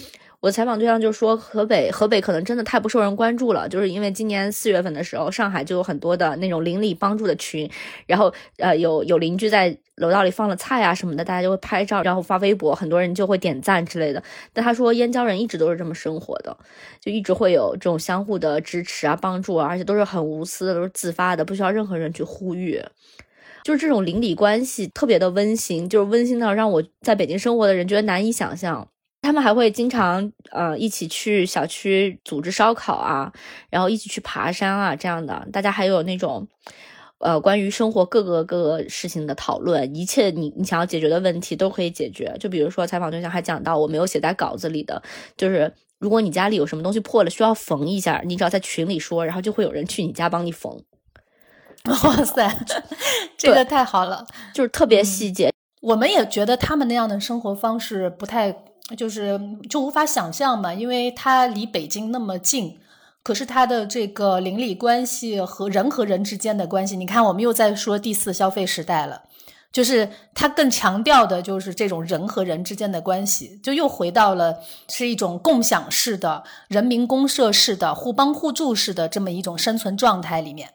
[0.43, 7.71] 我采访对象就说，河北河北可能真的太不受人关注了，就是因为今年四月份的时候，上海就有很多的那种邻里帮助的群，
[8.09, 14.21] 然后呃有有邻居在楼道里放了菜啊什么的，大家就会拍照，然后发微博，很多人就会点赞之类的。
[14.53, 16.57] 但他说，燕郊人一直都是这么生活的，
[17.01, 22.83] 就一直会有这种相互的支持啊、帮助啊，而且都是很无私的，都是自发的，不需要任何人去呼吁，
[23.63, 28.89] 就是这种邻里关系特别的温馨，就是温馨到让我在北京生活的人觉得难以想象。
[29.23, 33.33] 他们还会经常呃一起去小区组织烧烤啊，
[33.71, 36.47] 然后一起去爬山啊这样的，大家还有那种
[37.19, 42.37] 呃关于生活各个各个事情的讨论，一切你你想要解决的问题都可以解决。
[42.41, 45.01] 就比如说采访对象还讲到我没有写在稿子里的，
[45.37, 50.83] 就是如果你家里有什么东西破了需要缝一下，你只要在群里说，然后就会有人去你家帮你缝。
[51.87, 52.57] 哇塞，
[53.39, 55.53] 这个太好了，就是特别细节。
[55.81, 58.65] 我们也觉得他们那样的生活方式不太。
[58.97, 62.79] 就是就无法想象嘛，因为它离北京那么近，
[63.23, 69.23] 可是它的这个邻里关系和人和人之间的关系，你看我们又在说第四消费时代了，
[69.73, 80.71] 就是它更强调的就是这种人和人之间的关系，就又回到了是一种共享式的、人民公社式的、互帮互助式的这么一种生存状态里面。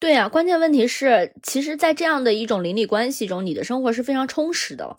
[0.00, 4.96] 对呀，关键问题是，其实，在这样的一种邻里关系中，你的生活是非常充实的。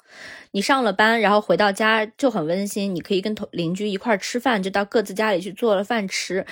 [0.52, 6.46] 你上了班，然后回到家就很温馨，你可以跟同邻居一块儿吃饭，就到各自家里去做了饭吃。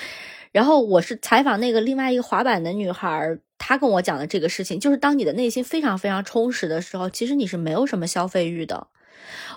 [0.51, 8.87] 然后我是采访那个另外一个滑板的女孩，她跟我讲的这个事情，就是当你的内心非常非常充实的时候，其实你是没有什么消费欲的。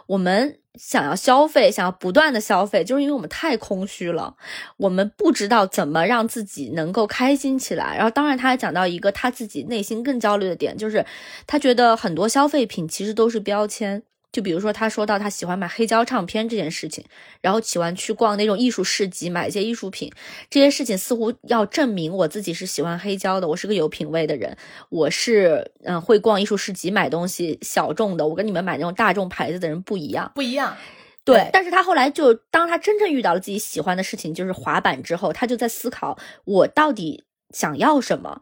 [0.06, 4.34] 我们想要消费，想要不断的消费，就是因为我们太空虚了，
[4.78, 7.94] 我们不知道怎么让自己能够开心起来。
[7.96, 11.04] 然后，当然，他还讲到一个他自己内心更焦虑的点，就是
[11.46, 14.02] 他觉得很多消费品其实都是标签。
[14.32, 17.04] 就比如说，他说到他喜欢买黑胶唱片这件事情，
[17.42, 20.10] 然后喜欢去逛那种艺术市集买一些艺术品，
[20.48, 24.56] 这些事情似乎要证明我自己是喜欢黑胶的，我是个有品位的人，
[24.88, 30.74] 我是嗯会逛艺术市集买东西小众的，我跟你们买那种大众牌子的人不一样，不一样。
[31.24, 38.40] 对，但是他后来就当他真正遇到了自己喜欢的事情，就是滑板之后，他就在思考我到底想要什么。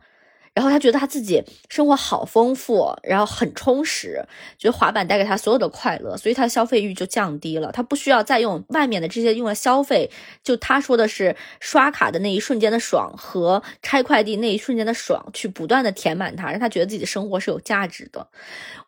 [0.53, 4.25] 然后他觉得他自己生活好丰富，然后很充实，
[4.59, 7.71] 觉得滑板带给他所有的快乐，所以他的消费欲就降低了。
[7.71, 10.11] 他不需要再用外面的这些用来消费，
[10.43, 18.29] 就他说的是刷卡的那一瞬间的爽和拆快递那一瞬间的爽，去不断的填满它，让他觉得自己的生活是有价值的。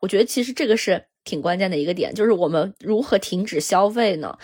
[0.00, 4.36] 我觉得其实这个是挺关键的一个点，就是我们如何停止消费呢？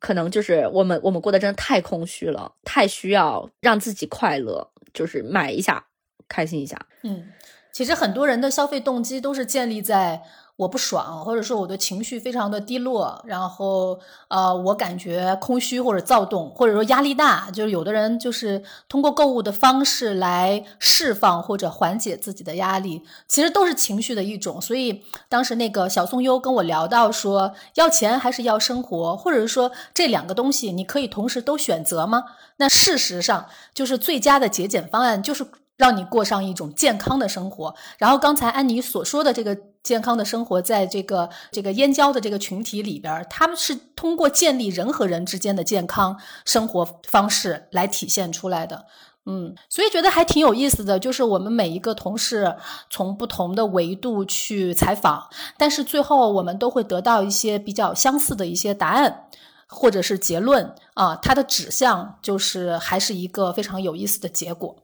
[0.00, 5.87] 可能就是我们我们过得真的太空虚了，太需要让自己快乐，就是买一下。
[6.26, 7.28] 开心一下，嗯，
[7.72, 10.22] 其实很多人的消费动机都是建立在
[10.56, 24.60] 我不爽，或者说我的情绪非常的低落，然后呃，我感觉空虚或者躁动，或者说压力大，就是有的人就是通过购物的方式来释放或者缓解自己的压力，其实都是情绪的一种。
[24.60, 32.24] 所以当时那个小松优跟我聊到说，要钱还是要生活，或者是说这两个东西你可以同时都选择吗？
[32.56, 35.46] 那事实上就是最佳的节俭方案就是。
[35.78, 37.74] 让你过上一种健康的生活。
[37.96, 48.84] 然后刚才安妮所说的这个健康的生活，在这个这个燕郊的这个群体里边，他们是通过建立人和人之间的健康生活方式来体现出来的。
[49.30, 52.56] 嗯，所以觉得还挺有意思的，就是我们每一个同事
[52.88, 59.26] 从不同的维度去采访，但是最后我们都会得到一些比较相似的一些答案
[59.66, 64.74] 或者是结论啊，它的指向就是还是一个非常有意思的结果。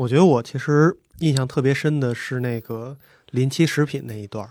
[0.00, 2.96] 我觉得我其实印象特别深的是那个
[3.32, 4.48] 临期食品那一段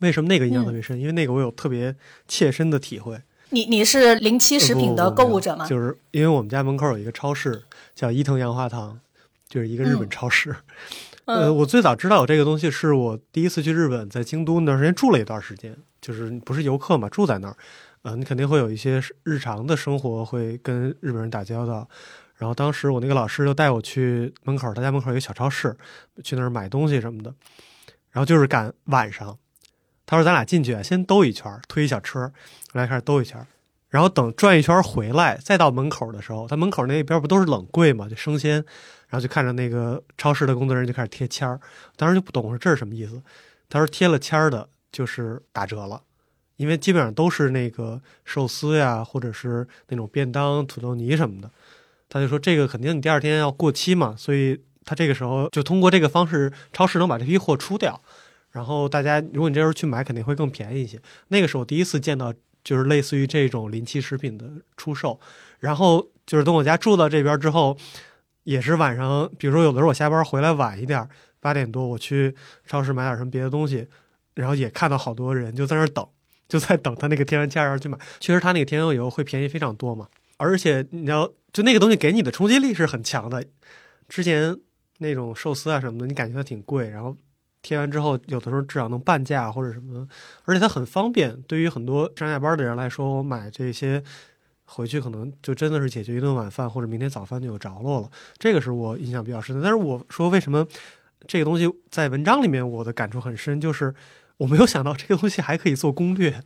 [0.00, 0.98] 为什么那个印象特别深？
[0.98, 1.94] 因为那个我有特别
[2.26, 3.20] 切身的体会。
[3.50, 5.64] 你你是临期食品的购物者吗？
[5.66, 7.62] 就是因为我们家门口有一个超市
[7.94, 8.98] 叫伊藤洋华堂，
[9.48, 10.54] 就是一个日本超市。
[11.26, 17.56] 呃，我最早知道有这个东西是我第一次去日本，在京都那段时间住了一段时间，就是不是游客嘛，住在那儿，
[18.02, 21.88] 呃，你肯定会有一些日常的生活会跟日本人打交道。
[22.38, 25.76] 然后当时我那个老师就带我去门口，他家门口有个小超市，
[26.24, 27.34] 去那儿买东西什么的。
[28.10, 29.36] 然后就是赶晚上，
[30.06, 32.32] 他说咱俩进去，先兜一圈，推一小车，
[32.72, 33.46] 来开始兜一圈。
[33.88, 38.64] 然后等转一圈回来，再到门口的时候，他门口那边不都是冷柜嘛，就生鲜。
[39.08, 41.58] 然后就看着那个超市的工作人员就开始贴签儿，
[41.96, 43.20] 当时就不懂说这是什么意思。
[43.68, 46.02] 他说贴了签儿的就是打折了，
[46.56, 51.50] 因为基本上都是那个寿司呀，或者是那种便当、土豆泥什么的。
[52.08, 58.00] 他就说这个肯定你第二天要过期嘛，所以他这个时候就通过这个方式，超市能把这批货出掉，
[58.50, 60.98] 然后大家如果你这时候去买，肯定会更便宜一些。
[61.28, 62.32] 那个是我第一次见到，
[62.64, 65.20] 就是类似于这种临期食品的出售。
[65.58, 67.76] 然后就是等我家住到这边之后，
[68.44, 71.06] 也是晚上，比如说有的时候我下班回来晚一点，
[71.40, 73.86] 八点多我去超市买点什么别的东西，
[74.34, 76.06] 然后也看到好多人就在那等，
[76.48, 77.98] 就在等他那个贴完签儿去买。
[78.20, 81.30] 确实他那个天完以后会便宜非常多嘛，而且你要。
[81.50, 83.42] 就那个东西给你的冲击力是很强的，
[84.06, 84.54] 之前
[84.98, 87.16] 那种寿司啊什么的，你感觉它挺贵，然后
[87.62, 90.06] 贴完之后，有的时候至少能半价或者什么，
[90.44, 91.40] 而且它很方便。
[91.48, 94.00] 对于很多上下班的人来说，我买这些
[94.66, 98.10] 回去可能就真的是解决一顿晚饭，或者明天早饭就有着落了。
[98.36, 99.62] 这个是我印象比较深的。
[99.62, 100.68] 但是我说为什么
[101.26, 103.94] 这个东西在文章里面我的感触很深，就是
[104.36, 106.42] 我没有想到这个东西还可以做攻略。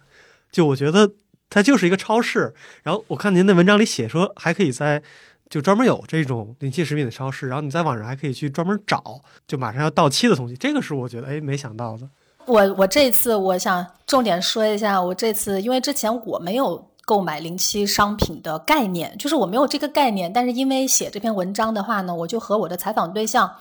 [0.53, 1.11] 就我觉得。
[1.53, 5.03] 它就是一个超市，然后我看您的文章里写说，还可以在
[5.51, 12.09] 就专门有这种临期食品的超市，然后你在网上还可以去专门找，就马上要到期的东西，这个是我觉得哎没想到的。
[12.47, 16.89] 我我这次我想重点说一下，我这次因为之前我没有。
[17.13, 23.55] 购买临期商品的概念，就是我没有这个概念，但是因为写这篇文章的话呢，我就和我的采访对象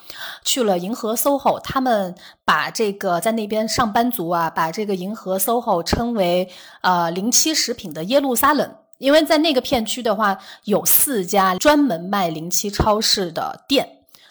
[0.45, 13.85] 去了银河 SOHO，他们把这个在那边上班族啊，把这个银河 SOHO 称为呃临期食品的耶路撒冷，因为在那个片区的话，有四家专门卖临期超市的店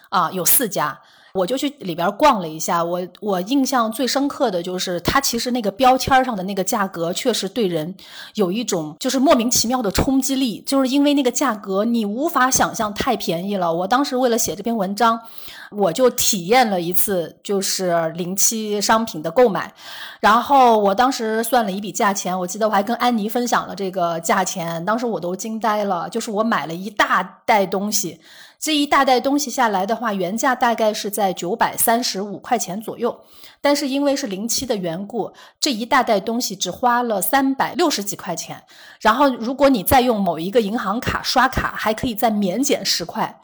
[0.09, 0.99] 啊，有四家。
[1.33, 7.95] 我就去里边逛了一下，我我印象最深刻的就是它其实那个标签上的那个价格，确实对人
[8.35, 13.73] 有一种就是莫名其妙的冲击力，就是因为那个价格你无法想象太便宜了。
[13.73, 15.19] 我当时为了写这篇文章，
[15.71, 19.73] 我就体验了一次就是临期商品的购买，
[20.19, 28.19] 然后我当时算了一笔价钱，我记得我还跟安妮分享了这个价钱，当时我都惊呆了，就是我买了一大袋东西。
[28.61, 33.21] 这一大袋东西下来的话，原价大概是在九百三十五块钱左右，
[33.59, 38.61] 但是因为是零七的缘故，这一大袋东西只花了三百六十几块钱。
[38.99, 43.41] 然后，如果你再用某一个银行卡刷卡，还可以再免减十块。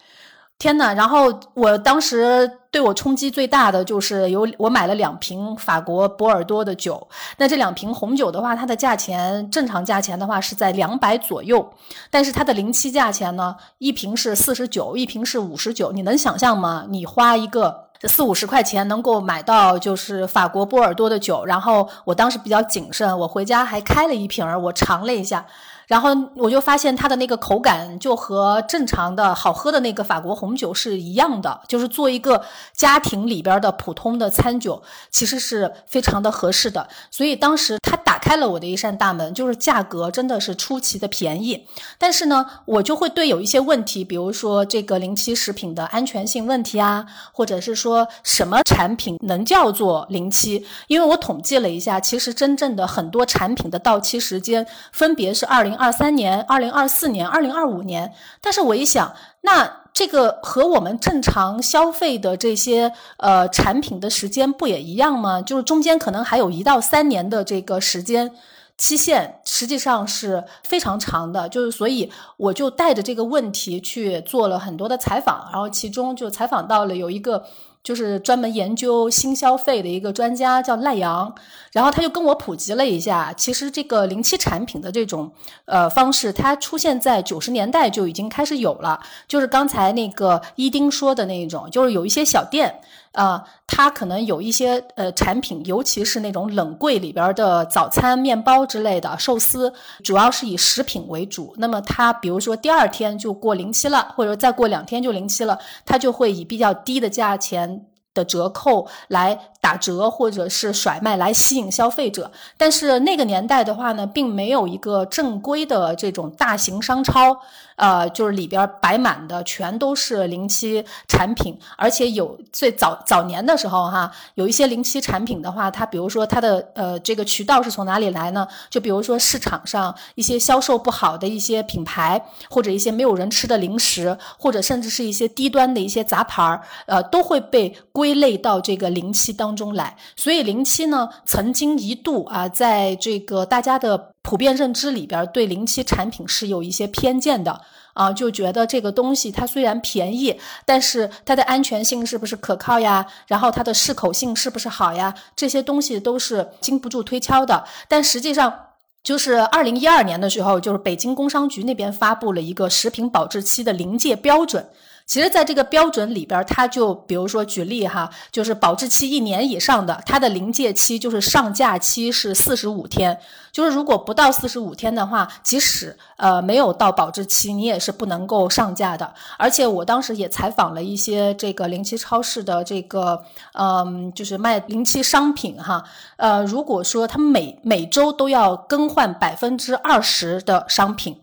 [0.59, 0.91] 天呐！
[0.95, 11.71] 然后我当时对我冲击最大的就是有我买了两瓶法国波尔多的酒，那这两瓶红酒的话，它的价钱正常价钱的话是在两百左右，
[12.09, 15.91] 但是它的零七价钱呢，一瓶是四十九，一瓶是五十九。
[15.91, 16.85] 你能想象吗？
[16.89, 25.45] 你花一个四五十块钱能够买到就是法国波尔多的酒，然后我当时比较谨慎，我回家还开了一瓶儿，我尝了一下。
[25.87, 36.87] 然后我就发现它的那个口感就和正常的好喝的那个法国红酒是一样的，就是做一个家庭里边的普通的餐酒，其实是非常的合适的。
[37.09, 41.65] 所以当时他打开了我的一扇大门，就是价格真的是出奇的便宜。
[41.97, 50.65] 但是呢，我就会对有一些问题，比如说这个临期食品的安全性问题啊，或者是说什么产品能叫做临期？
[50.87, 55.77] 因为我统计了一下，其实真正的很多产品的到期时间分别是二零。
[55.77, 58.11] 二三年、二零二四年、二零二五年，
[58.41, 59.13] 但是我一想，
[59.47, 65.41] 那这个和我们正常消费的这些呃产品的时间不也一样吗？
[65.41, 68.29] 就是中间可能还有一到三年的这个时间
[68.77, 71.47] 期限，实际上是非常长的。
[71.47, 77.45] 就是所以我就带着这个问题去做了很多的采访，然后其中就采访到了有一个。
[77.87, 81.33] 就是专门研究新消费的一个专家叫赖阳，
[81.71, 85.31] 然后他就跟我普及了一下，其实这个零七产品的这种
[85.63, 92.81] 呃方式，它出现在九十年代就已经开始有了，就是刚才那个伊丁说的那种，就是有一些小店。
[93.17, 101.55] 啊，它可能有一些呃产品，尤其是那种冷柜里边的早餐面包之类的寿司，主要是以食品为主。
[101.57, 112.31] 那么它比如说第二天就过临期了，或者再过两天就临期了，它就会以比较低的价钱的折扣来打折，或者是甩卖来吸引消费者。
[112.57, 117.37] 但是那个年代的话呢，并没有一个正规的这种大型商超。
[117.77, 128.47] 呃，就是里边摆满的全都是临期产品，而且有最早早年的时候哈，有一些临期产品的话，它比如说它的呃这个渠道是从哪里来呢？
[128.71, 139.95] 就比如说市场上一些销售不好的一些品牌，或者一些没有人吃的零食，或者甚至是一些低端的一些杂牌儿，呃，都会被归类到这个临期当当中来。
[140.15, 144.11] 所以临期呢，曾经一度啊，在这个大家的。
[144.27, 147.61] 普遍认知里边对临期产品是有一些偏见的
[147.93, 153.07] 啊，就觉得这个东西它虽然便宜，但是它的安全性是不是可靠呀？
[153.27, 155.15] 然后它的适口性是不是好呀？
[155.33, 157.63] 这些东西都是经不住推敲的。
[157.87, 158.53] 但实际上，
[159.01, 164.67] 就是二零一二年的时候，就是北京工商局那边发布了一个食品保质期的临界标准。
[165.07, 173.17] 其实，在这个标准里边，它就比如说举例哈，就是保质期一年以上的，它的临界期就是上架期是四十五天。
[173.53, 179.13] 就是如果不到四十五天的话，即使呃没有到保质期，你也是不能够上架的。
[179.37, 185.85] 而且我当时也采访了一些这个临期超市的这个嗯，就是卖临期商品哈。
[186.17, 191.15] 呃，如果说他们每每周都要更换百分之二十的商品。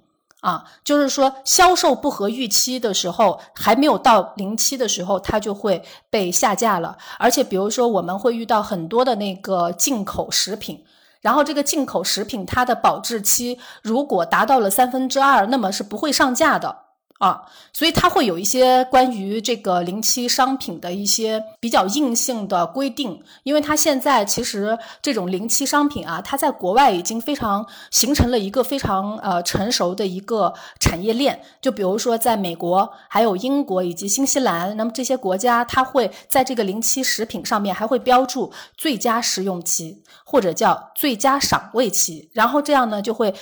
[0.45, 6.99] 啊，就是说销售不合预期的时候，还没有到临期的时候，它就会被下架了。
[7.19, 10.85] 而且，比如说我们会遇到很多的那个进口食品，
[11.23, 16.84] 然后这个进口食品它的保质期如果达到了三分之二，那么是不会上架的。
[17.25, 17.41] 啊，
[17.73, 31.41] 所以它会有一些关于这个临期商品的一些比较硬性的规定，因为它现在其实这种临期商品啊，它在国外已经非常形成了一个非常呃成熟的一个产业链。
[31.63, 43.33] 就比如说在美国、还有英国以及新西兰，那么这些国家它会在这个临期食品上面还会标注最佳食用期或者叫最佳赏味期，然后这样呢就会。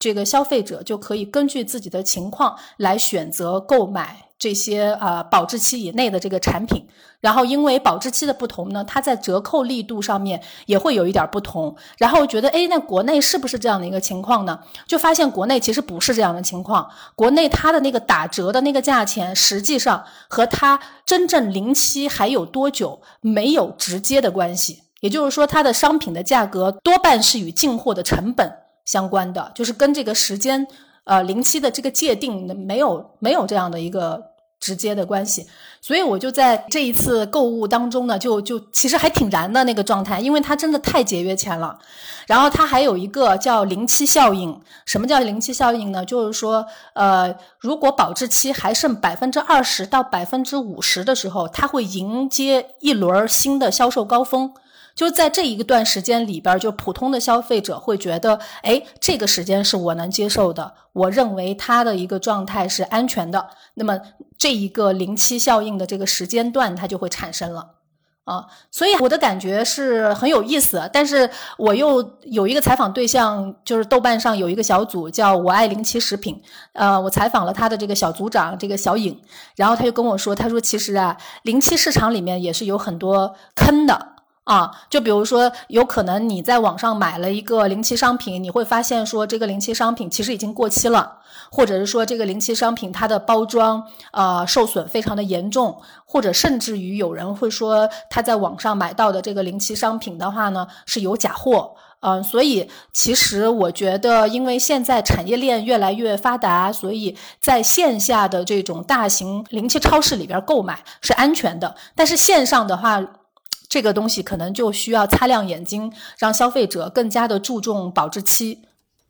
[0.00, 6.88] 这个消费者就可以根据自己的情况来选择购买这些啊保质期以内的这个产品，
[7.20, 11.76] 然后因为保质期的不同呢，它在折扣力度上面也会有一点不同。
[11.98, 14.58] 然后觉得，哎，那国内是不是这样的一个情况呢？
[14.86, 16.90] 就发现国内其实不是这样的情况。
[17.14, 24.84] 国内它的那个打折的那个价钱，实际上和它真正临期还有多久没有直接的关系。
[25.00, 28.50] 也就是说，它的商品的价格多半是与进货的成本。
[28.90, 30.66] 相关的就是跟这个时间，
[31.04, 32.32] 呃，临期的这个界定
[32.66, 34.20] 没有没有这样的一个
[34.58, 35.46] 直接的关系，
[35.80, 41.78] 所以我就在这一次购物当中呢，就就其实还挺燃的那个状态，因为它真的太节约钱了。
[42.26, 46.04] 然后它还有一个叫临期效应，什么叫临期效应呢？
[46.04, 54.52] 就是说，呃，如果保质期还剩百分之二十到百分之五十的时候，它会迎接一轮新的销售高峰。
[55.00, 63.48] 就在这一段时间里边，就普通的消费者会觉得，哎，这个时间是我能接受的，我认为它的一个状态是安全的。
[63.76, 63.98] 那么
[64.36, 67.76] 这一个临期效应的这个时间段，它就会产生了。
[68.24, 76.38] 啊，所以我的感觉是很有意思，但是我又有一个采访对象，就是豆瓣上有一个小组叫我爱零七食品，
[76.74, 79.18] 呃，我采访了他的这个小组长这个小颖，
[79.56, 84.09] 然后他就跟我说，他说其实啊，零七市场里面也是有很多坑的。
[84.50, 91.18] 啊，就比如说，有可能你在网上买了一个临期商品，你会发现说这个临期商品其实已经过期了，
[91.52, 113.00] 或者是说这个临期商品它的包装呃受损非常的严重，或者甚至于有人会说他在网上买到的这个临期商品的话呢是有假货，嗯，所以其实我觉得，因为现在产业链越来越发达，所以在线下的这种大型临期超市里边购买是安全的，但是线上的话。
[113.70, 118.58] 这个东西可能就需要擦亮眼睛，让消费者更加的注重保质期，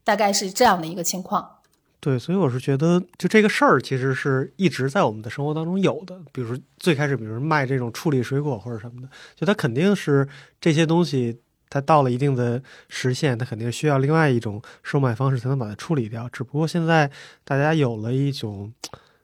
[0.04, 1.56] 大概是这样的一个情况。
[1.98, 6.20] 对，所以我是觉得，就这个事儿其实是一直在我们的生活当中有的。
[6.30, 10.28] 比如最开始，比如卖这种处理水果或者什么的，就它肯定是
[10.60, 11.40] 这些东西，
[11.70, 16.28] 它到了一定的时限，它肯定需要另外一种售卖方式才能把它处理掉。
[16.28, 17.10] 只不过现在
[17.44, 18.72] 大家有了一种。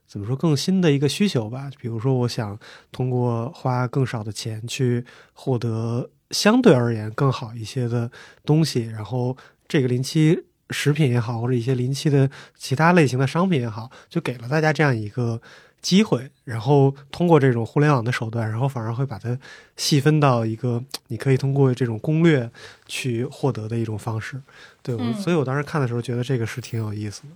[0.07, 1.70] 怎么说更新的一个需求吧？
[1.80, 2.59] 比如说，我想
[2.92, 8.11] 通过花更少的钱去获得相对而言更好一些的
[8.44, 9.36] 东西，然后
[9.68, 15.40] 这个临期食品也好，或者一些临期的其他类型的商品也好，就给了大家这样一个
[15.80, 16.30] 机会。
[16.44, 19.36] 然后通过这种互联网的手段，然后反而会把它
[19.76, 22.50] 细分到一个你可以通过这种攻略
[22.86, 24.40] 去获得的一种方式。
[24.82, 27.28] 对，所以我当时看的时候觉得这个是挺有意思的。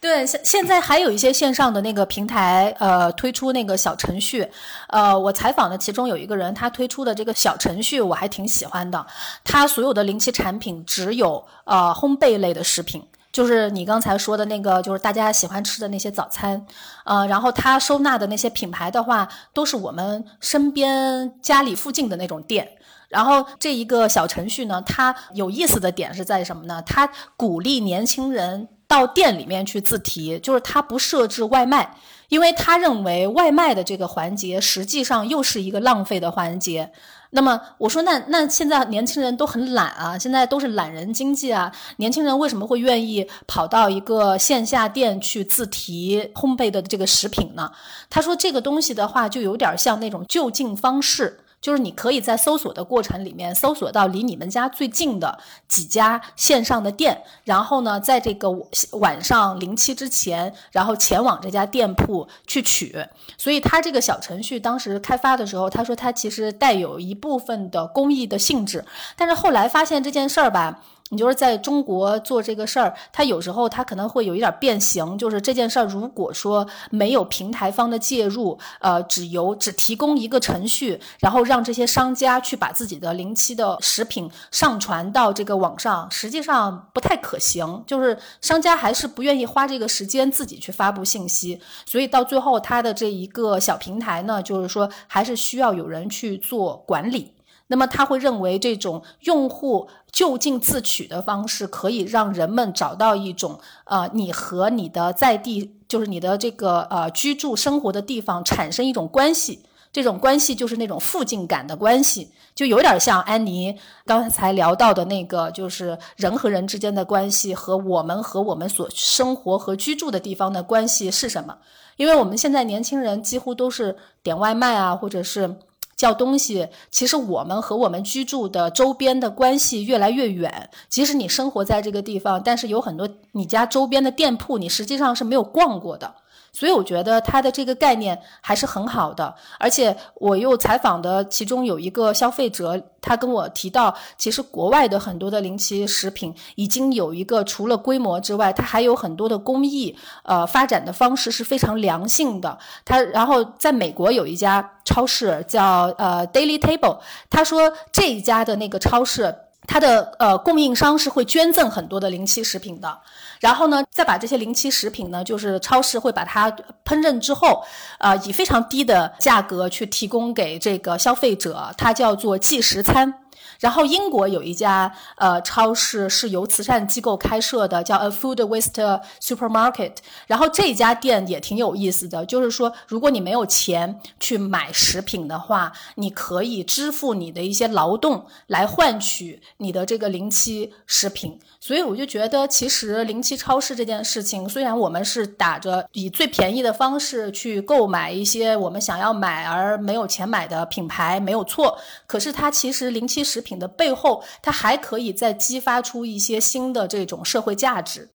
[0.00, 4.50] 对，现现在还有一些线上的那个平台，呃，推出那个小程序，
[4.88, 9.06] 呃，我采访的其中有一个人，他推出的这个小程序我还挺喜欢的。
[9.44, 16.64] 他所有的临期产品只有呃烘焙类的食品，就是你刚才说的那个，就是大家喜欢吃的那些早餐，
[17.04, 22.66] 呃，然后他收纳的那些品牌的话，都是我们身边家里附近的那种店。
[23.10, 26.82] 然后这一个小程序呢，它有意思的点是在什么呢？
[26.86, 28.68] 它鼓励年轻人。
[28.90, 31.94] 到店里面去自提，就是他不设置外卖，
[32.28, 36.90] 因为他认为外卖的这个环节实际上又是一个浪费的环节。
[37.30, 47.70] 那么我说，那那现在年轻人都很懒啊，现在都是懒人经济啊，年轻人为什么会愿意跑到一个线下店去自提烘焙的这个食品呢？
[48.10, 51.38] 他说这个东西的话，就有点像那种就近方式。
[51.60, 55.38] 就是你可以在搜索的过程里面搜索到离你们家最近的
[55.68, 58.50] 几家线上的店，然后呢，在这个
[58.92, 63.06] 晚上临期之前，然后前往这家店铺去取。
[63.36, 68.84] 所以他这个小程序当时开发的时候，他说他其实带有一部分的公益的性质，
[69.16, 70.82] 但是后来发现这件事儿吧。
[71.10, 75.18] 你就是在中国做这个事儿，它有时候它可能会有一点变形。
[75.18, 87.82] 就是这件事儿，如果说没有平台方的介入，呃，只由只提供一个程序，然后让这些商家去把自己的临期的食品上传到这个网上，实际上不太可行。
[87.86, 97.32] 就是商家还是不愿意花这个时间自己去发布信息，所以到最后，它的这一个小平台呢，就是说还是需要有人去做管理。
[97.70, 109.62] 那么他会认为这种用户就近自取的方式，可以让人们找到一种呃，你和你的在地，就是你的这个呃居住生活的地方产生一种关系。
[109.92, 121.58] 这种关系就是那种附近感的关系，就有点像安妮刚才聊到的那个，就是人和人之间的关系和我们和我们所生活和居住的地方的关系是什么？
[121.96, 125.56] 因为我们现在年轻人几乎都是点外卖啊，或者是。
[126.00, 130.70] 叫东西，其实我们和我们居住的周边的关系越来越远。
[130.88, 136.14] 即使你生活在这个地方，但是有很多你家周边的店铺，你实际上是没有逛过的。
[136.52, 152.58] 所以我觉得它的这个概念还是很好的，而且我又采访的其中有一个消费者，他跟我提到，其实国外的很多的临期食品已经有一个除了规模之外，它还有很多的工艺，呃，发展的方式是非常良性的。
[152.84, 156.98] 他然后在美国有一家超市叫呃 Daily Table，
[157.28, 159.34] 他说这一家的那个超市。
[159.66, 162.98] 它的呃供应商是会捐赠很多的临期食品的，
[163.38, 166.50] 然后呢，再把这些临期食品呢，就是超市会把它
[166.84, 167.62] 烹饪之后，
[167.98, 173.14] 呃，以非常低的价格去提供给这个消费者，它叫做即食餐。
[173.58, 179.96] 然后英国有一家呃超市是由慈善机构开设的，叫 A Food Waste Supermarket。
[180.26, 191.38] 然后这家店也挺有意思的，就是说如果你没有钱去买食品的话，你可以支付你的一些劳动来换取你的这个零期食品。
[191.62, 201.78] 所以我就觉得，其实零七超市这件事情，虽然我们是打着以最便宜的方式去购买一些我们想要买而没有钱买的品牌，没有错。
[202.06, 208.08] 可是它其实零七食品的背后，它还可以再激发出一些新的这种社会价值。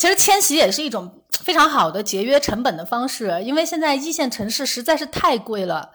[0.00, 5.90] 其实迁徙也是一种非常好的节约成本的方式，因为现在一线城市实在是太贵了。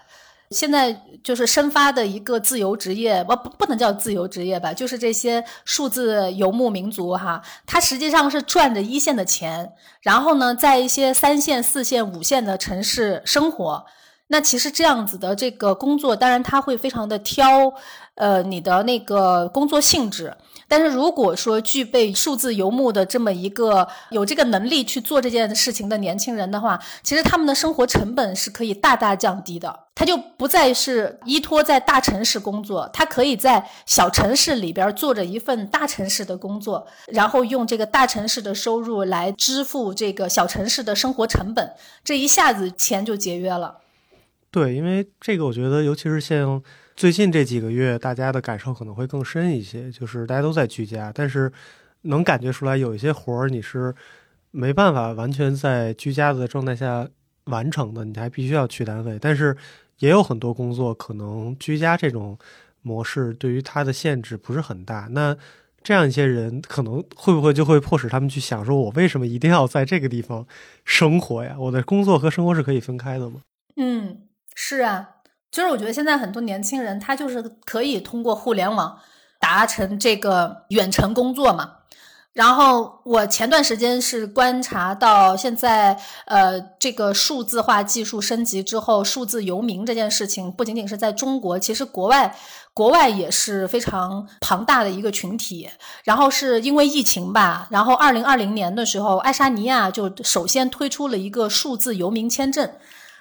[0.52, 13.86] 现在就是生发的一个自由职业，不不不能叫自由职业吧，就是这些数字游牧民族哈，他实际上是赚着一线的钱，然后呢，在一些三线、四线、五线的城市生活。
[14.30, 17.74] 那其实这样子的这个工作，当然他会非常的挑，
[18.16, 20.36] 呃，你的那个工作性质。
[20.68, 29.86] 但是如果说具备数字游牧的这么一个有这个能力去做这件事情的年轻人的话，其实他们的生活成本是可以大大降低的。
[29.96, 41.72] 他就不再是依托在大城市工作，他可以在小城市里边做着一份大城市的工作，然后用这个大城市的收入来支付这个小城市的生活成本，
[42.04, 43.78] 这一下子钱就节约了。
[44.52, 46.62] 对，因为这个我觉得，尤其是像。
[46.98, 51.52] 最近这几个月，大家的感受可能会更深一些，就是大家都在居家，但是
[52.02, 53.94] 能感觉出来有一些活儿你是
[54.50, 57.08] 没办法完全在居家的状态下
[57.46, 59.20] 完成的，你还必须要去单位。
[59.22, 59.56] 但是
[60.00, 62.36] 也有很多工作可能居家这种
[62.82, 65.08] 模式对于他的限制不是很大。
[65.12, 65.38] 那
[65.84, 70.48] 这样一些人可能会不会就会迫使他们去想说，我为什么一定要在这个地方
[70.84, 71.56] 生活呀？
[71.60, 73.42] 我的工作和生活是可以分开的吗？
[73.76, 74.24] 嗯，
[74.56, 75.17] 是啊。
[75.52, 79.00] 就是我觉得现在很多年轻人，他就是可以通过互联网
[79.40, 81.74] 达成这个远程工作嘛。
[82.34, 92.36] 然后我前段时间是观察到，现在呃，这个数字化技术升级之后，数字游民这件事情不仅仅是在中国，其实国外
[92.76, 95.68] 国外也是非常庞大的一个群体。
[96.04, 102.70] 然后是因为疫情吧，然后二零二零年的时候，爱沙尼亚就首先推出了一个数字游民签证。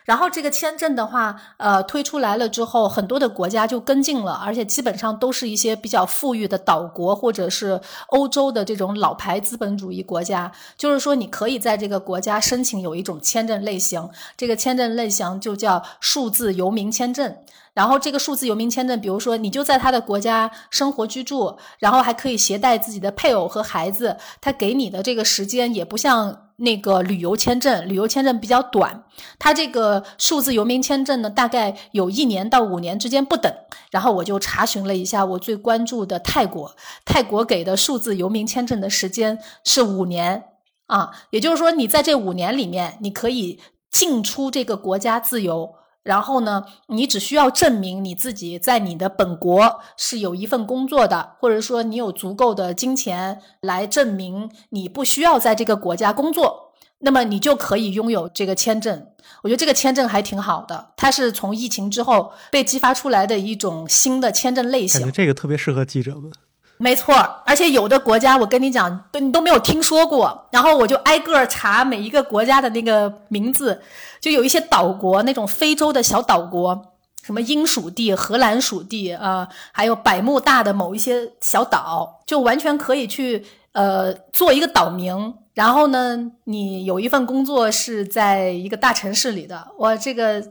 [0.07, 10.51] 然后这个签证的话，呃，推出来了之后，很多的国家就跟进了，而且基本上都是一些比较富裕的岛国，或者是欧洲的这种老牌资本主义国家。
[10.79, 17.37] 就是说，你可以在这个国家申请有一种签证类型，这个签证类型就叫数字游民签证。
[17.77, 29.05] 然后这个数字游民签证，比如说你就在他的国家生活居住，然后还可以携带自己的配偶和孩子，他给你的这个时间也不像那个旅游签证，旅游签证比较短，
[29.39, 33.53] 他这个数字游民签证呢，大概有一年到五年之间不等。
[33.91, 36.75] 然后我就查询了一下我最关注的泰国，
[37.05, 40.45] 泰国给的数字游民签证的时间是五年
[40.87, 43.61] 啊，也就是说你在这五年里面，你可以
[43.91, 45.75] 进出这个国家自由。
[46.07, 59.09] 然后呢，你只需要证明你自己在你的本国是有一份工作的，或者说你有足够的金钱来证明你不需要在这个国家工作，那么你就可以拥有这个签证。
[59.43, 65.01] 我觉得这个签证还挺好的，它是从疫情之后被激发出来的一种新的签证类型。
[65.01, 66.31] 感觉这个特别适合记者们。
[66.79, 67.15] 没错，
[67.47, 73.81] 而且有的国家我跟你讲，都你都没有听说过，然后我就挨个查每一个国家的那个名字，
[74.21, 90.45] 就有一些岛国，那种非洲的小岛国，什么英属地、荷兰属地啊，还有百慕大的某一些小岛，就完全可以去呃做一个岛名，然后呢，你有一份工作是在一个大城市里的，我，这个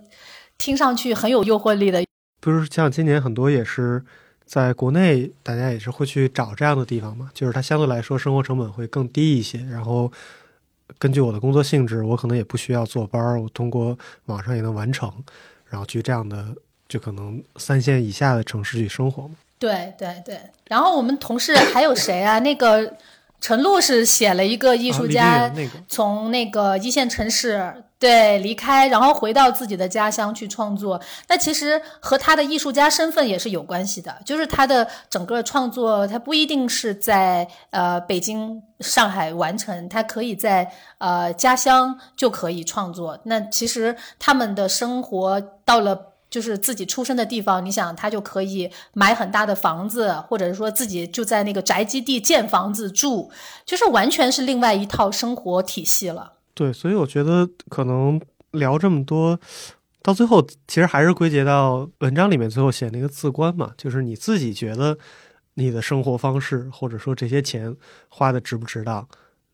[0.57, 2.03] 听上去很有诱惑力的。
[2.41, 4.03] 不是像今年很多也是。
[4.45, 9.59] 在国内，大家也是会去找这样的地方嘛，就是它相对来说生活成本会更低一些。
[9.59, 10.11] 然后，
[10.99, 15.11] 根据我的工作性质，我可能也不需要坐班儿，我通过网上也能完成，
[15.65, 16.45] 然后去这样的
[16.87, 19.35] 就可能三线以下的城市去生活嘛。
[19.57, 20.39] 对对对。
[20.67, 22.39] 然后我们同事还有谁啊？
[22.39, 22.93] 那个
[23.45, 25.53] 陈露是写了一个艺术家
[25.87, 27.83] 从那个一线城市。
[27.99, 30.99] 对，离开，然后回到自己的家乡去创作。
[31.29, 43.17] 那其实和他的艺术家身份也是有关系的，就是他的整个创作，他不一定是在呃北京、上海完成，他可以在呃家乡就可以创作。
[43.23, 53.32] 那其实他们的生活到了就是自己出生的地方，你想他就可以买很大的房子，或者是说自己就在那个宅基地建房子住，
[53.65, 56.34] 就是完全是另外一套生活体系了。
[56.53, 58.19] 对，所以我觉得可能
[58.51, 59.39] 聊这么多，
[60.01, 64.97] 到最后其实还是归结到文章里面最后写那个自观嘛，就是你自己觉得
[65.55, 67.76] 你的生活方式或者说这些钱
[68.09, 69.07] 花的值不值当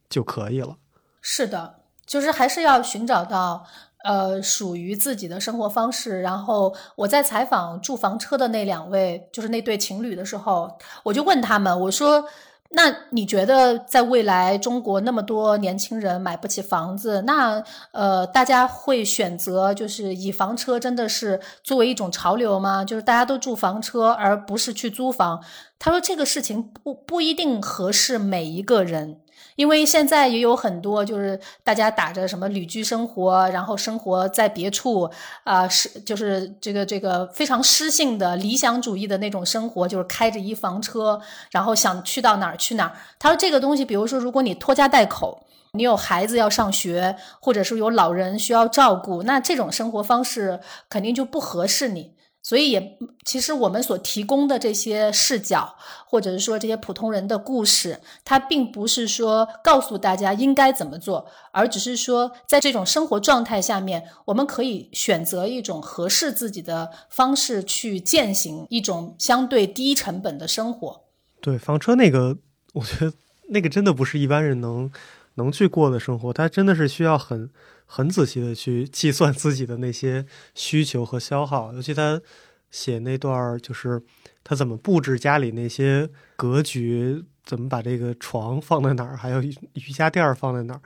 [0.09, 0.77] 就可以了。
[1.21, 3.65] 是的，就是还是要寻找到
[4.03, 6.21] 呃属于自己的生活方式。
[6.21, 10.71] 然后我在采访住房车的那两位，就是那对情侣的时候，
[11.03, 12.25] 我就问他们，我说。
[12.73, 22.85] 那你觉得，在未来中国那么多年轻人买不起房子，那呃，大家会选择就是以房车真的是作为一种潮流吗？
[22.85, 25.43] 就是大家都住房车，而不是去租房？
[25.77, 29.19] 他说这个事情不不一定合适每一个人。
[29.55, 35.09] 因为现在也有很多，就是大家打着什么旅居生活，然后生活在别处，
[35.43, 41.21] 啊，是就是这个这个非常诗性的理想主义的那种生活，就是开着一房车，
[41.51, 42.93] 然后想去到哪儿去哪儿。
[43.19, 52.13] 他说这个东西，比如说如果你拖家带口，你有孩子要上学，或者是有老人需要照顾，那这种生活方式肯定就不合适你。
[52.43, 55.75] 所以也，其实我们所提供的这些视角，
[56.07, 71.03] 或者是说这些普通人的故事，它并不是说告诉大家应该怎么做，而只是说在这种生活状态下面，我们可以选择一种合适自己的方式去践行一种相对低成本的生活。
[71.41, 72.37] 对房车那个，
[72.73, 73.13] 我觉得
[73.49, 74.91] 那个真的不是一般人能
[75.35, 77.51] 能去过的生活，它真的是需要很。
[77.93, 80.25] 很仔细的去计算自己的那些
[80.55, 82.21] 需求和消耗，尤其他
[82.69, 84.01] 写那段儿就是
[84.45, 90.81] 他怎么布置家里那些格局，怎么把这个床放在哪儿，还有瑜伽垫儿放在哪儿，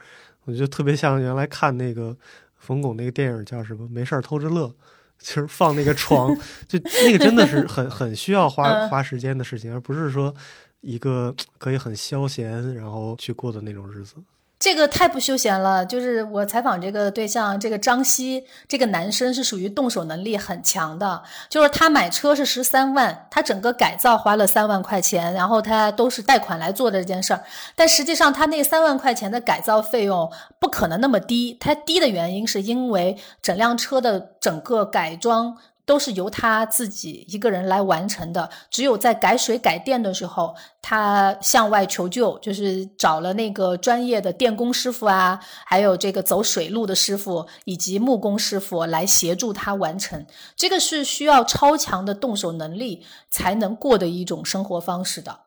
[0.45, 2.17] 我觉得特别像原来看那个
[2.57, 3.87] 冯巩那个电影叫什么？
[3.87, 4.73] 没事儿偷着乐，
[5.19, 6.35] 其实放那个床，
[6.67, 10.33] 就那个真的是很很需要花花时间的事情，而不是说
[10.81, 14.15] 一个可以很消闲然后去过的那种日子。
[14.57, 15.85] 这个太不休闲了。
[15.85, 21.21] 就是我采访这个对象，这个张希，这个男生是属于动手能力很强的。
[21.49, 27.43] 就是他买车是十三万，他整个改造花了三万块钱，然后他都是贷款来做的这件事儿。
[27.75, 31.57] 但实际上，他那三万块钱的改造费用不可能那么低。
[31.59, 35.57] 他低的原因是因为整辆车的整个改装。
[35.85, 38.49] 都是由他自己一个人来完成的。
[38.69, 50.25] 只有在改水改电的时候，他向外求救，就是找了那个专业的电工师傅啊，还有这个走水路的师傅以及木工师傅来协助他完成。
[50.55, 55.41] 这个是需要超强的动手能力才能过的一种生活方式的。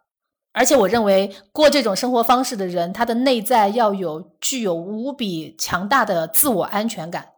[0.52, 7.28] 而且我认为，过这种生活方式的人，他的内在要有具有无比强大的自我安全感。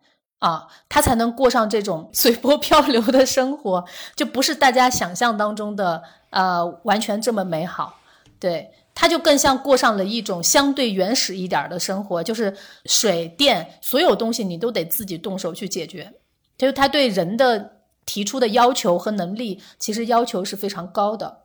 [0.40, 3.84] 啊，他才能过上这种 随波漂流的生活，
[4.16, 8.00] 就不是大家想象当中的呃完全这么美好。
[8.38, 16.14] 对，他就更像过上了一种相对原始一点的生活，就是水电所有东西你都得自己动手去解决。
[16.56, 21.42] 就是他对人的提出的要求和能力，其实要求是非常高的。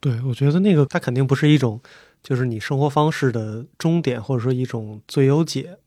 [0.00, 1.80] 对，我觉得那个他肯定不是一种，
[2.24, 5.78] 就是你生活方式的终点，或者说一种最优解，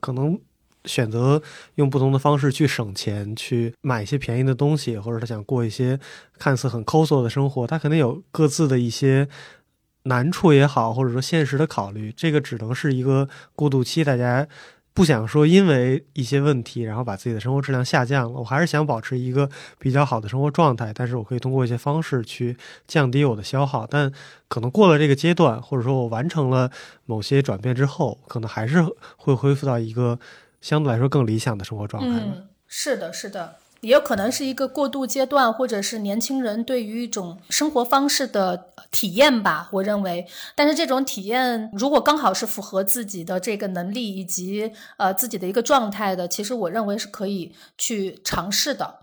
[0.00, 0.40] 可能。
[0.88, 1.40] 选择
[1.74, 6.00] 用不同的方式去省钱，去买一些便宜的东西，或者他想过一些
[6.38, 9.28] 看似很抠搜的生活，他肯定有各自的一些
[10.04, 12.10] 难处也好，或者说现实的考虑。
[12.16, 14.48] 这个只能是一个过渡期，大家
[14.94, 18.40] 不想说因为一些问题，然后把自己的生活质量下降了。
[18.40, 23.86] 我还是想保持一个比较好的生活状态，但是我可以通过一些方式去降低我的消耗。
[23.88, 24.10] 但
[24.48, 26.70] 可能过了这个阶段，或者说我完成了
[27.04, 28.82] 某些转变之后，可能还是
[29.16, 30.18] 会恢复到一个。
[30.60, 32.20] 相对来说更理想的生活状态。
[32.20, 39.68] 嗯，是的，是的，也有可能是一个过渡阶段，或者是年轻人对于一种生活方式的体验吧。
[39.72, 48.96] 我认为，但是这种体验如果刚好是符合自己的这个能力以及呃自己的一个状态的，其实我认为是可以去尝试的。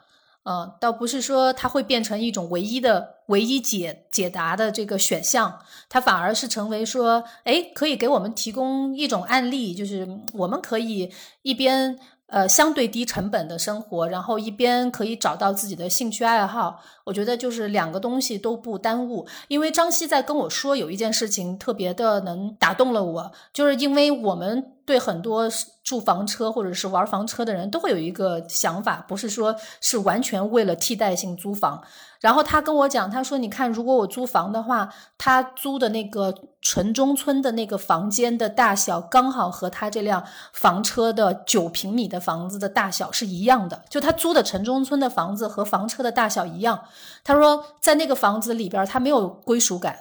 [0.46, 12.00] 嗯，倒不是说它会变成一种唯一的、唯一解解答的这个选项，它反而是成为说，哎，可以给我们提供一种案例，就是我们可以一边。
[12.28, 19.28] 呃，相对低成本的生活，然后一边可以找到自己的兴趣爱好，我觉得就是两个东西都不耽误。
[19.47, 25.47] 因为张希在跟我说有一件事情特别的能打动了我，就是因为我们对很多
[25.84, 31.84] 住房车或者是玩房车的人都会有一个想法，不是说是完全为了替代性租房。
[32.21, 36.34] 然后他跟我讲，他说：“你看，如果我租房的话，他租的那个
[36.66, 43.84] 城中村的那个房间的大小，刚好和他这辆房车的九平米的房子的大小是一样的。
[43.88, 46.86] 就他租的城中村的房子和房车的大小一样。
[47.24, 49.99] 他说，在那个房子里边，他没有归属感。”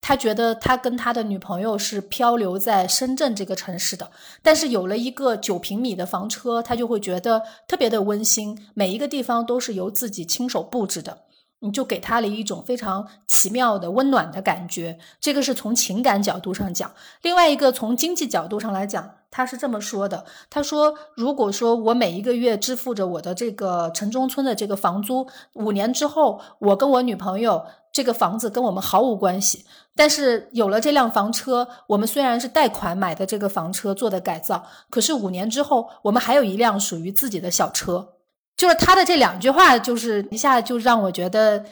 [0.00, 4.08] 他觉得他跟他的女朋友是漂流在深圳这个城市的，
[4.40, 11.18] 但是有了一个九平米的房车，他就会觉得特别的温馨，每一个地方都是由自己亲手布置的。
[11.64, 16.92] 你就给他了一种非常奇妙的温暖的感觉，这个是从情感角度上讲。
[17.22, 29.64] 另外一个从经济角度上来讲，他是这么说的：他说，如果说我每一个月支付着我的这个城中村的这个房租，五年之后，我跟我女朋友这个房子跟我们毫无关系，
[29.96, 38.13] 但是有了这辆房车，我们虽然是贷款买的这个房车做的改造，可是五年之后，我们还有一辆属于自己的小车。
[38.56, 41.64] 就是他的这两句话，就是一下就让我觉得，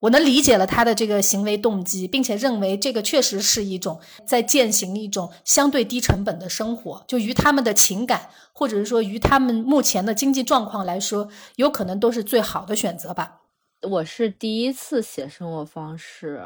[0.00, 7.04] 我能理解了他的这个行为动机，并且认为这个确实是一种在践行一种相对低成本的生活。
[7.06, 13.42] 就于他们的情感，或者是说于他们目前的经济状况来说，有可能都是最好的选择吧。
[13.82, 16.42] 我是第一次写生活方式，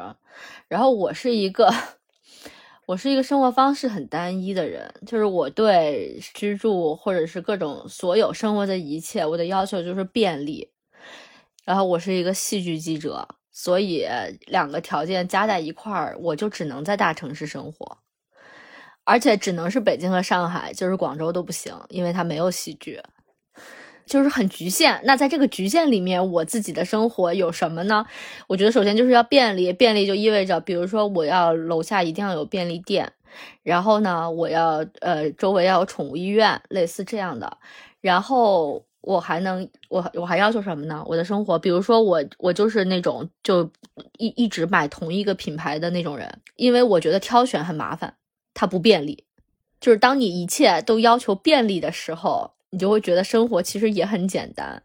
[0.67, 1.73] 然后我是一个。
[2.91, 10.69] 我是一个生活方式很单一的人，就是我对居住或者是各种所有生活的一切，我的要求就是便利。
[11.63, 14.05] 然后我是一个戏剧记者，所以
[14.47, 17.97] 两个条件加在一块儿，我就只能在大城市生活，
[19.05, 23.01] 而且只能是北京和上海，就是广州都不行，因为它没有戏剧。
[24.11, 24.99] 就是很局限。
[25.05, 28.05] 那在这个局限里面，我自己的生活有什么呢？
[28.47, 33.09] 我觉得首先就是要便利，便利就意味着，比如说我要楼下一定要有便利店，
[33.63, 37.57] 然后呢，我要呃周围要有宠物医院，类似这样的。
[38.01, 41.01] 然后我还能，我我还要求什么呢？
[41.07, 43.63] 我的生活，比如说我我就是那种就
[44.17, 48.13] 一一直买同一个品牌的那种人，因为我觉得挑选很麻烦，
[48.53, 49.23] 它不便利。
[49.79, 52.51] 就是当你一切都要求便利的时候。
[52.71, 54.81] 你就会觉得生活其实也很简单，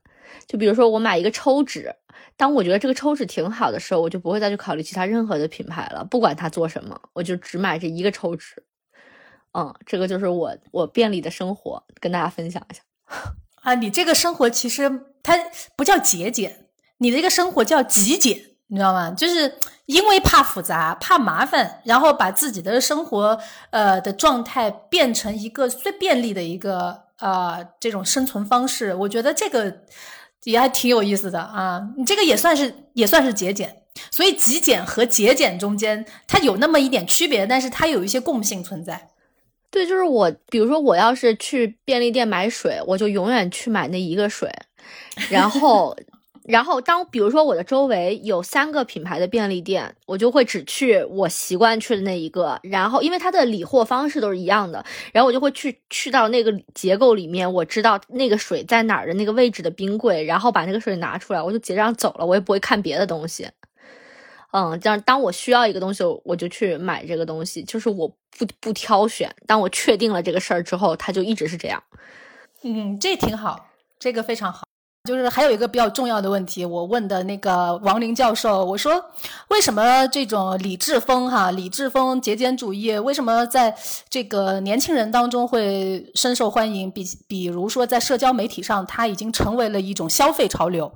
[0.47, 1.95] 就比如说我买一个抽纸，
[2.37, 8.63] 当我觉得这个抽纸挺好的时候，我就不会再去考虑其他任何的品牌了，不管它做什么，我就只买这一个抽纸。
[9.53, 12.83] 嗯，这个就是我我便利的生活，跟大家分享一下。
[13.63, 14.91] 啊，你这个生活其实
[15.23, 15.39] 它
[15.77, 16.67] 不叫节俭，
[16.99, 19.13] 你的这个生活叫极简，你知道吗？
[19.13, 19.55] 就是
[19.87, 23.39] 因为怕复杂、怕麻烦，然后把自己的生活
[23.71, 27.06] 呃的状态变成一个最便利的一个。
[27.19, 29.83] 啊，这种生存方式，我觉得这个
[30.45, 31.83] 也还挺有意思的啊。
[31.97, 39.09] 你这个也算是也算是节俭，所以极简和节俭中间它有那么一点区别，但是它有一些共性存在。
[39.71, 44.51] 对，就是我，比如说我要是去便利店买水，我就永远去买那一个水，
[45.31, 45.97] 然后。
[46.49, 52.59] 然后，当比如说我的周围有三个品牌的便利店，我就会只去我习惯去的那一个。
[52.63, 63.49] 然后，因为它的理货方式都是一样的，然后我就会去去到那个结构里面，我知道那个水在哪儿的那个位置的冰柜，然后把那个水拿出来，我就结账走了，我也不会看别的东西。
[64.53, 68.07] 嗯，这样当我需要一个东西，我就去买这个东西，就是我
[68.39, 69.29] 不不挑选。
[69.47, 71.83] 当我确定了这个事儿之后，它就一直是这样。
[72.63, 73.69] 嗯，这挺好，
[73.99, 74.66] 这个非常好。
[75.07, 79.03] 就是还有一个比较重要的问题，我问的那个王林教授，我说
[79.49, 83.75] 为什么这种理智风哈，理智风节俭主义为什么在
[84.11, 86.91] 这个年轻人当中会深受欢迎？
[86.91, 90.93] 比比如说在社交媒体上，它已经成为了一种消费潮流，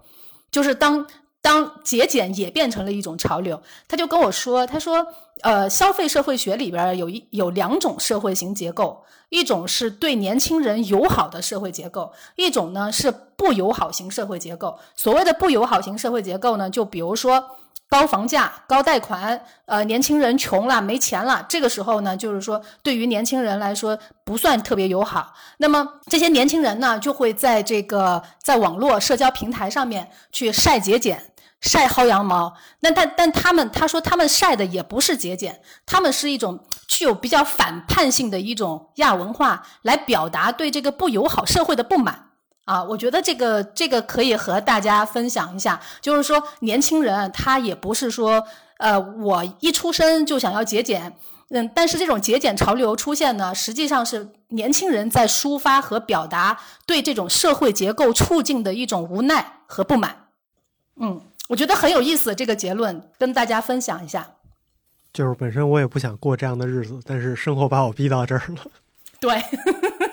[0.50, 1.06] 就是当
[1.42, 5.06] 当节俭也变成了一种潮流，他就跟我说，他说
[5.42, 9.04] 呃，消费社会学里边有一有两种社会型结构。
[9.30, 14.76] 一种是对年轻人友好的社会结构，一种呢是不友好型社会结构。
[14.96, 17.40] 所谓的不友好型社会结构呢，就比如说
[17.88, 25.32] 高房价、高贷款，呃，年轻人穷了、没钱了，这个时候呢，就是说对于年轻人来说不算特别友好。
[25.58, 31.29] 那么这些年轻人呢，就会在这个在网络社交平台上面去晒节俭。
[31.60, 36.58] 晒薅羊毛，那但但他们他说他们晒的也不是节俭，他们是一种
[36.88, 42.30] 具有比较反叛性的一种亚文化，来表达对这个不友好社会的不满
[42.64, 42.82] 啊。
[42.82, 48.42] 我觉得这个这个可以和大家分享一下，就是说年轻人他也不是说
[48.78, 51.14] 呃我一出生就想要节俭，
[51.50, 60.28] 嗯，但是这种节俭潮流出现呢，实际上是年轻人在抒发和表达对这种社会结构处境的一种无奈和不满，
[60.98, 61.20] 嗯。
[61.50, 64.24] 我觉得很有意思，这个结论跟大家分享一下。
[65.12, 68.70] 就是本身我也不想过这样的日子，但是生活把我逼到这儿了。
[69.18, 69.42] 对，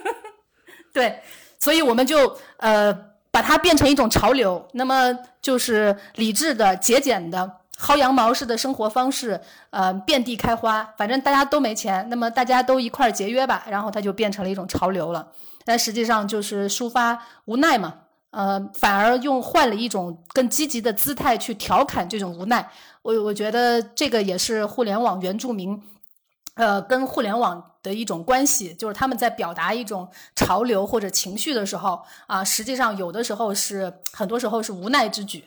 [0.92, 1.22] 对，
[1.60, 2.92] 所以我们就呃
[3.30, 10.92] 把它变成一种潮流，那么就是理智的、节俭的、薅羊毛式的生活方式，呃，遍地开花。
[10.98, 15.32] 反正大家都没钱，那么大家都一块儿节约吧，然后它就变成了一种潮流了。
[15.64, 17.94] 但实际上就是抒发无奈嘛。
[18.38, 22.70] 呃，反而用换了一种更积极的姿态去调侃这种无奈。
[23.02, 25.82] 我我觉得这个也是互联网原住民，
[26.54, 35.44] 呃，跟互联网的一种关系，就是他们在表达一种潮流或者情绪的时候，啊，实际上有的时候是很多时候是无奈之举。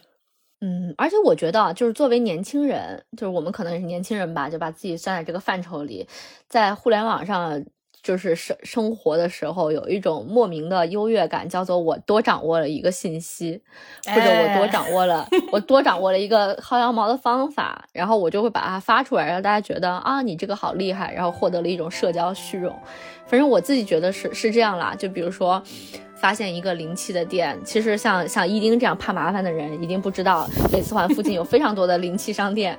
[0.61, 6.09] 嗯，而且我觉得，就是作为年轻人，就是我们可能也是年轻人吧，就把自己算在这个范畴里，
[6.49, 7.65] 在互联网上
[8.03, 13.61] 就是生生活的时候，有一种莫名的优越感，叫做我多掌握了一个信息，
[14.07, 22.75] 或者我多掌握了，我多掌握了一个薅羊毛的方法，然后我就会把它发出来，让大家觉得啊，你这个好厉害，然后获得了一种社交虚荣。
[23.27, 25.63] 反正我自己觉得是是这样啦，就比如说。
[26.21, 32.79] 发现一个灵气的店，其实像像一丁这样怕麻烦的人，一定不知道北四环附近有非常多的灵气商店，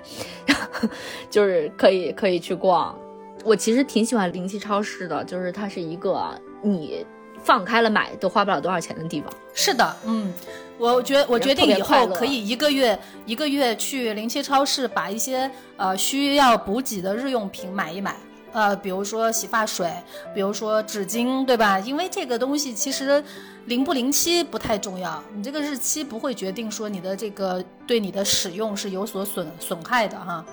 [1.28, 2.95] 就是可以可以去逛。
[3.43, 7.05] 我其实挺喜欢灵气超市的，就是它是一个你
[7.43, 9.31] 放开了买都花不了多少钱的地方。
[9.53, 10.33] 是的，嗯，
[10.77, 18.15] 我决我决定以后可以一个月一个月去灵气超市，把一些呃需要补给的日用品买一买。
[18.53, 19.89] 呃，比如说洗发水，
[20.35, 21.79] 比如说纸巾，对吧？
[21.79, 23.23] 因为这个东西其实
[23.67, 30.45] 临不临期不太重要，你这个日期不会决定说你的这个对你的使用是有所损损害的哈。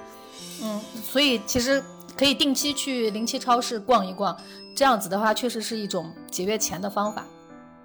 [0.62, 1.82] 嗯，所以其实
[2.18, 4.36] 可以定期去灵气超市逛一逛，
[4.74, 7.24] 这样子的话确实是一种节约钱的方法。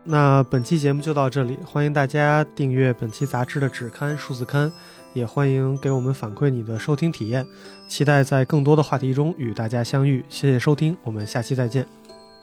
[0.04, 4.72] 那本期节目就到这里，欢迎大家订阅本期杂志的纸刊数字刊。
[5.14, 7.46] 也欢迎给我们反馈你的收听体验，
[7.88, 10.26] 期待在更多的话题中与大家相遇。
[10.28, 11.86] 谢谢收听，我们下期再见，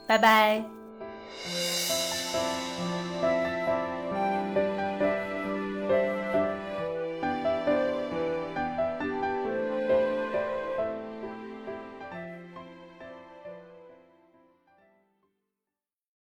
[0.07, 0.63] 拜拜。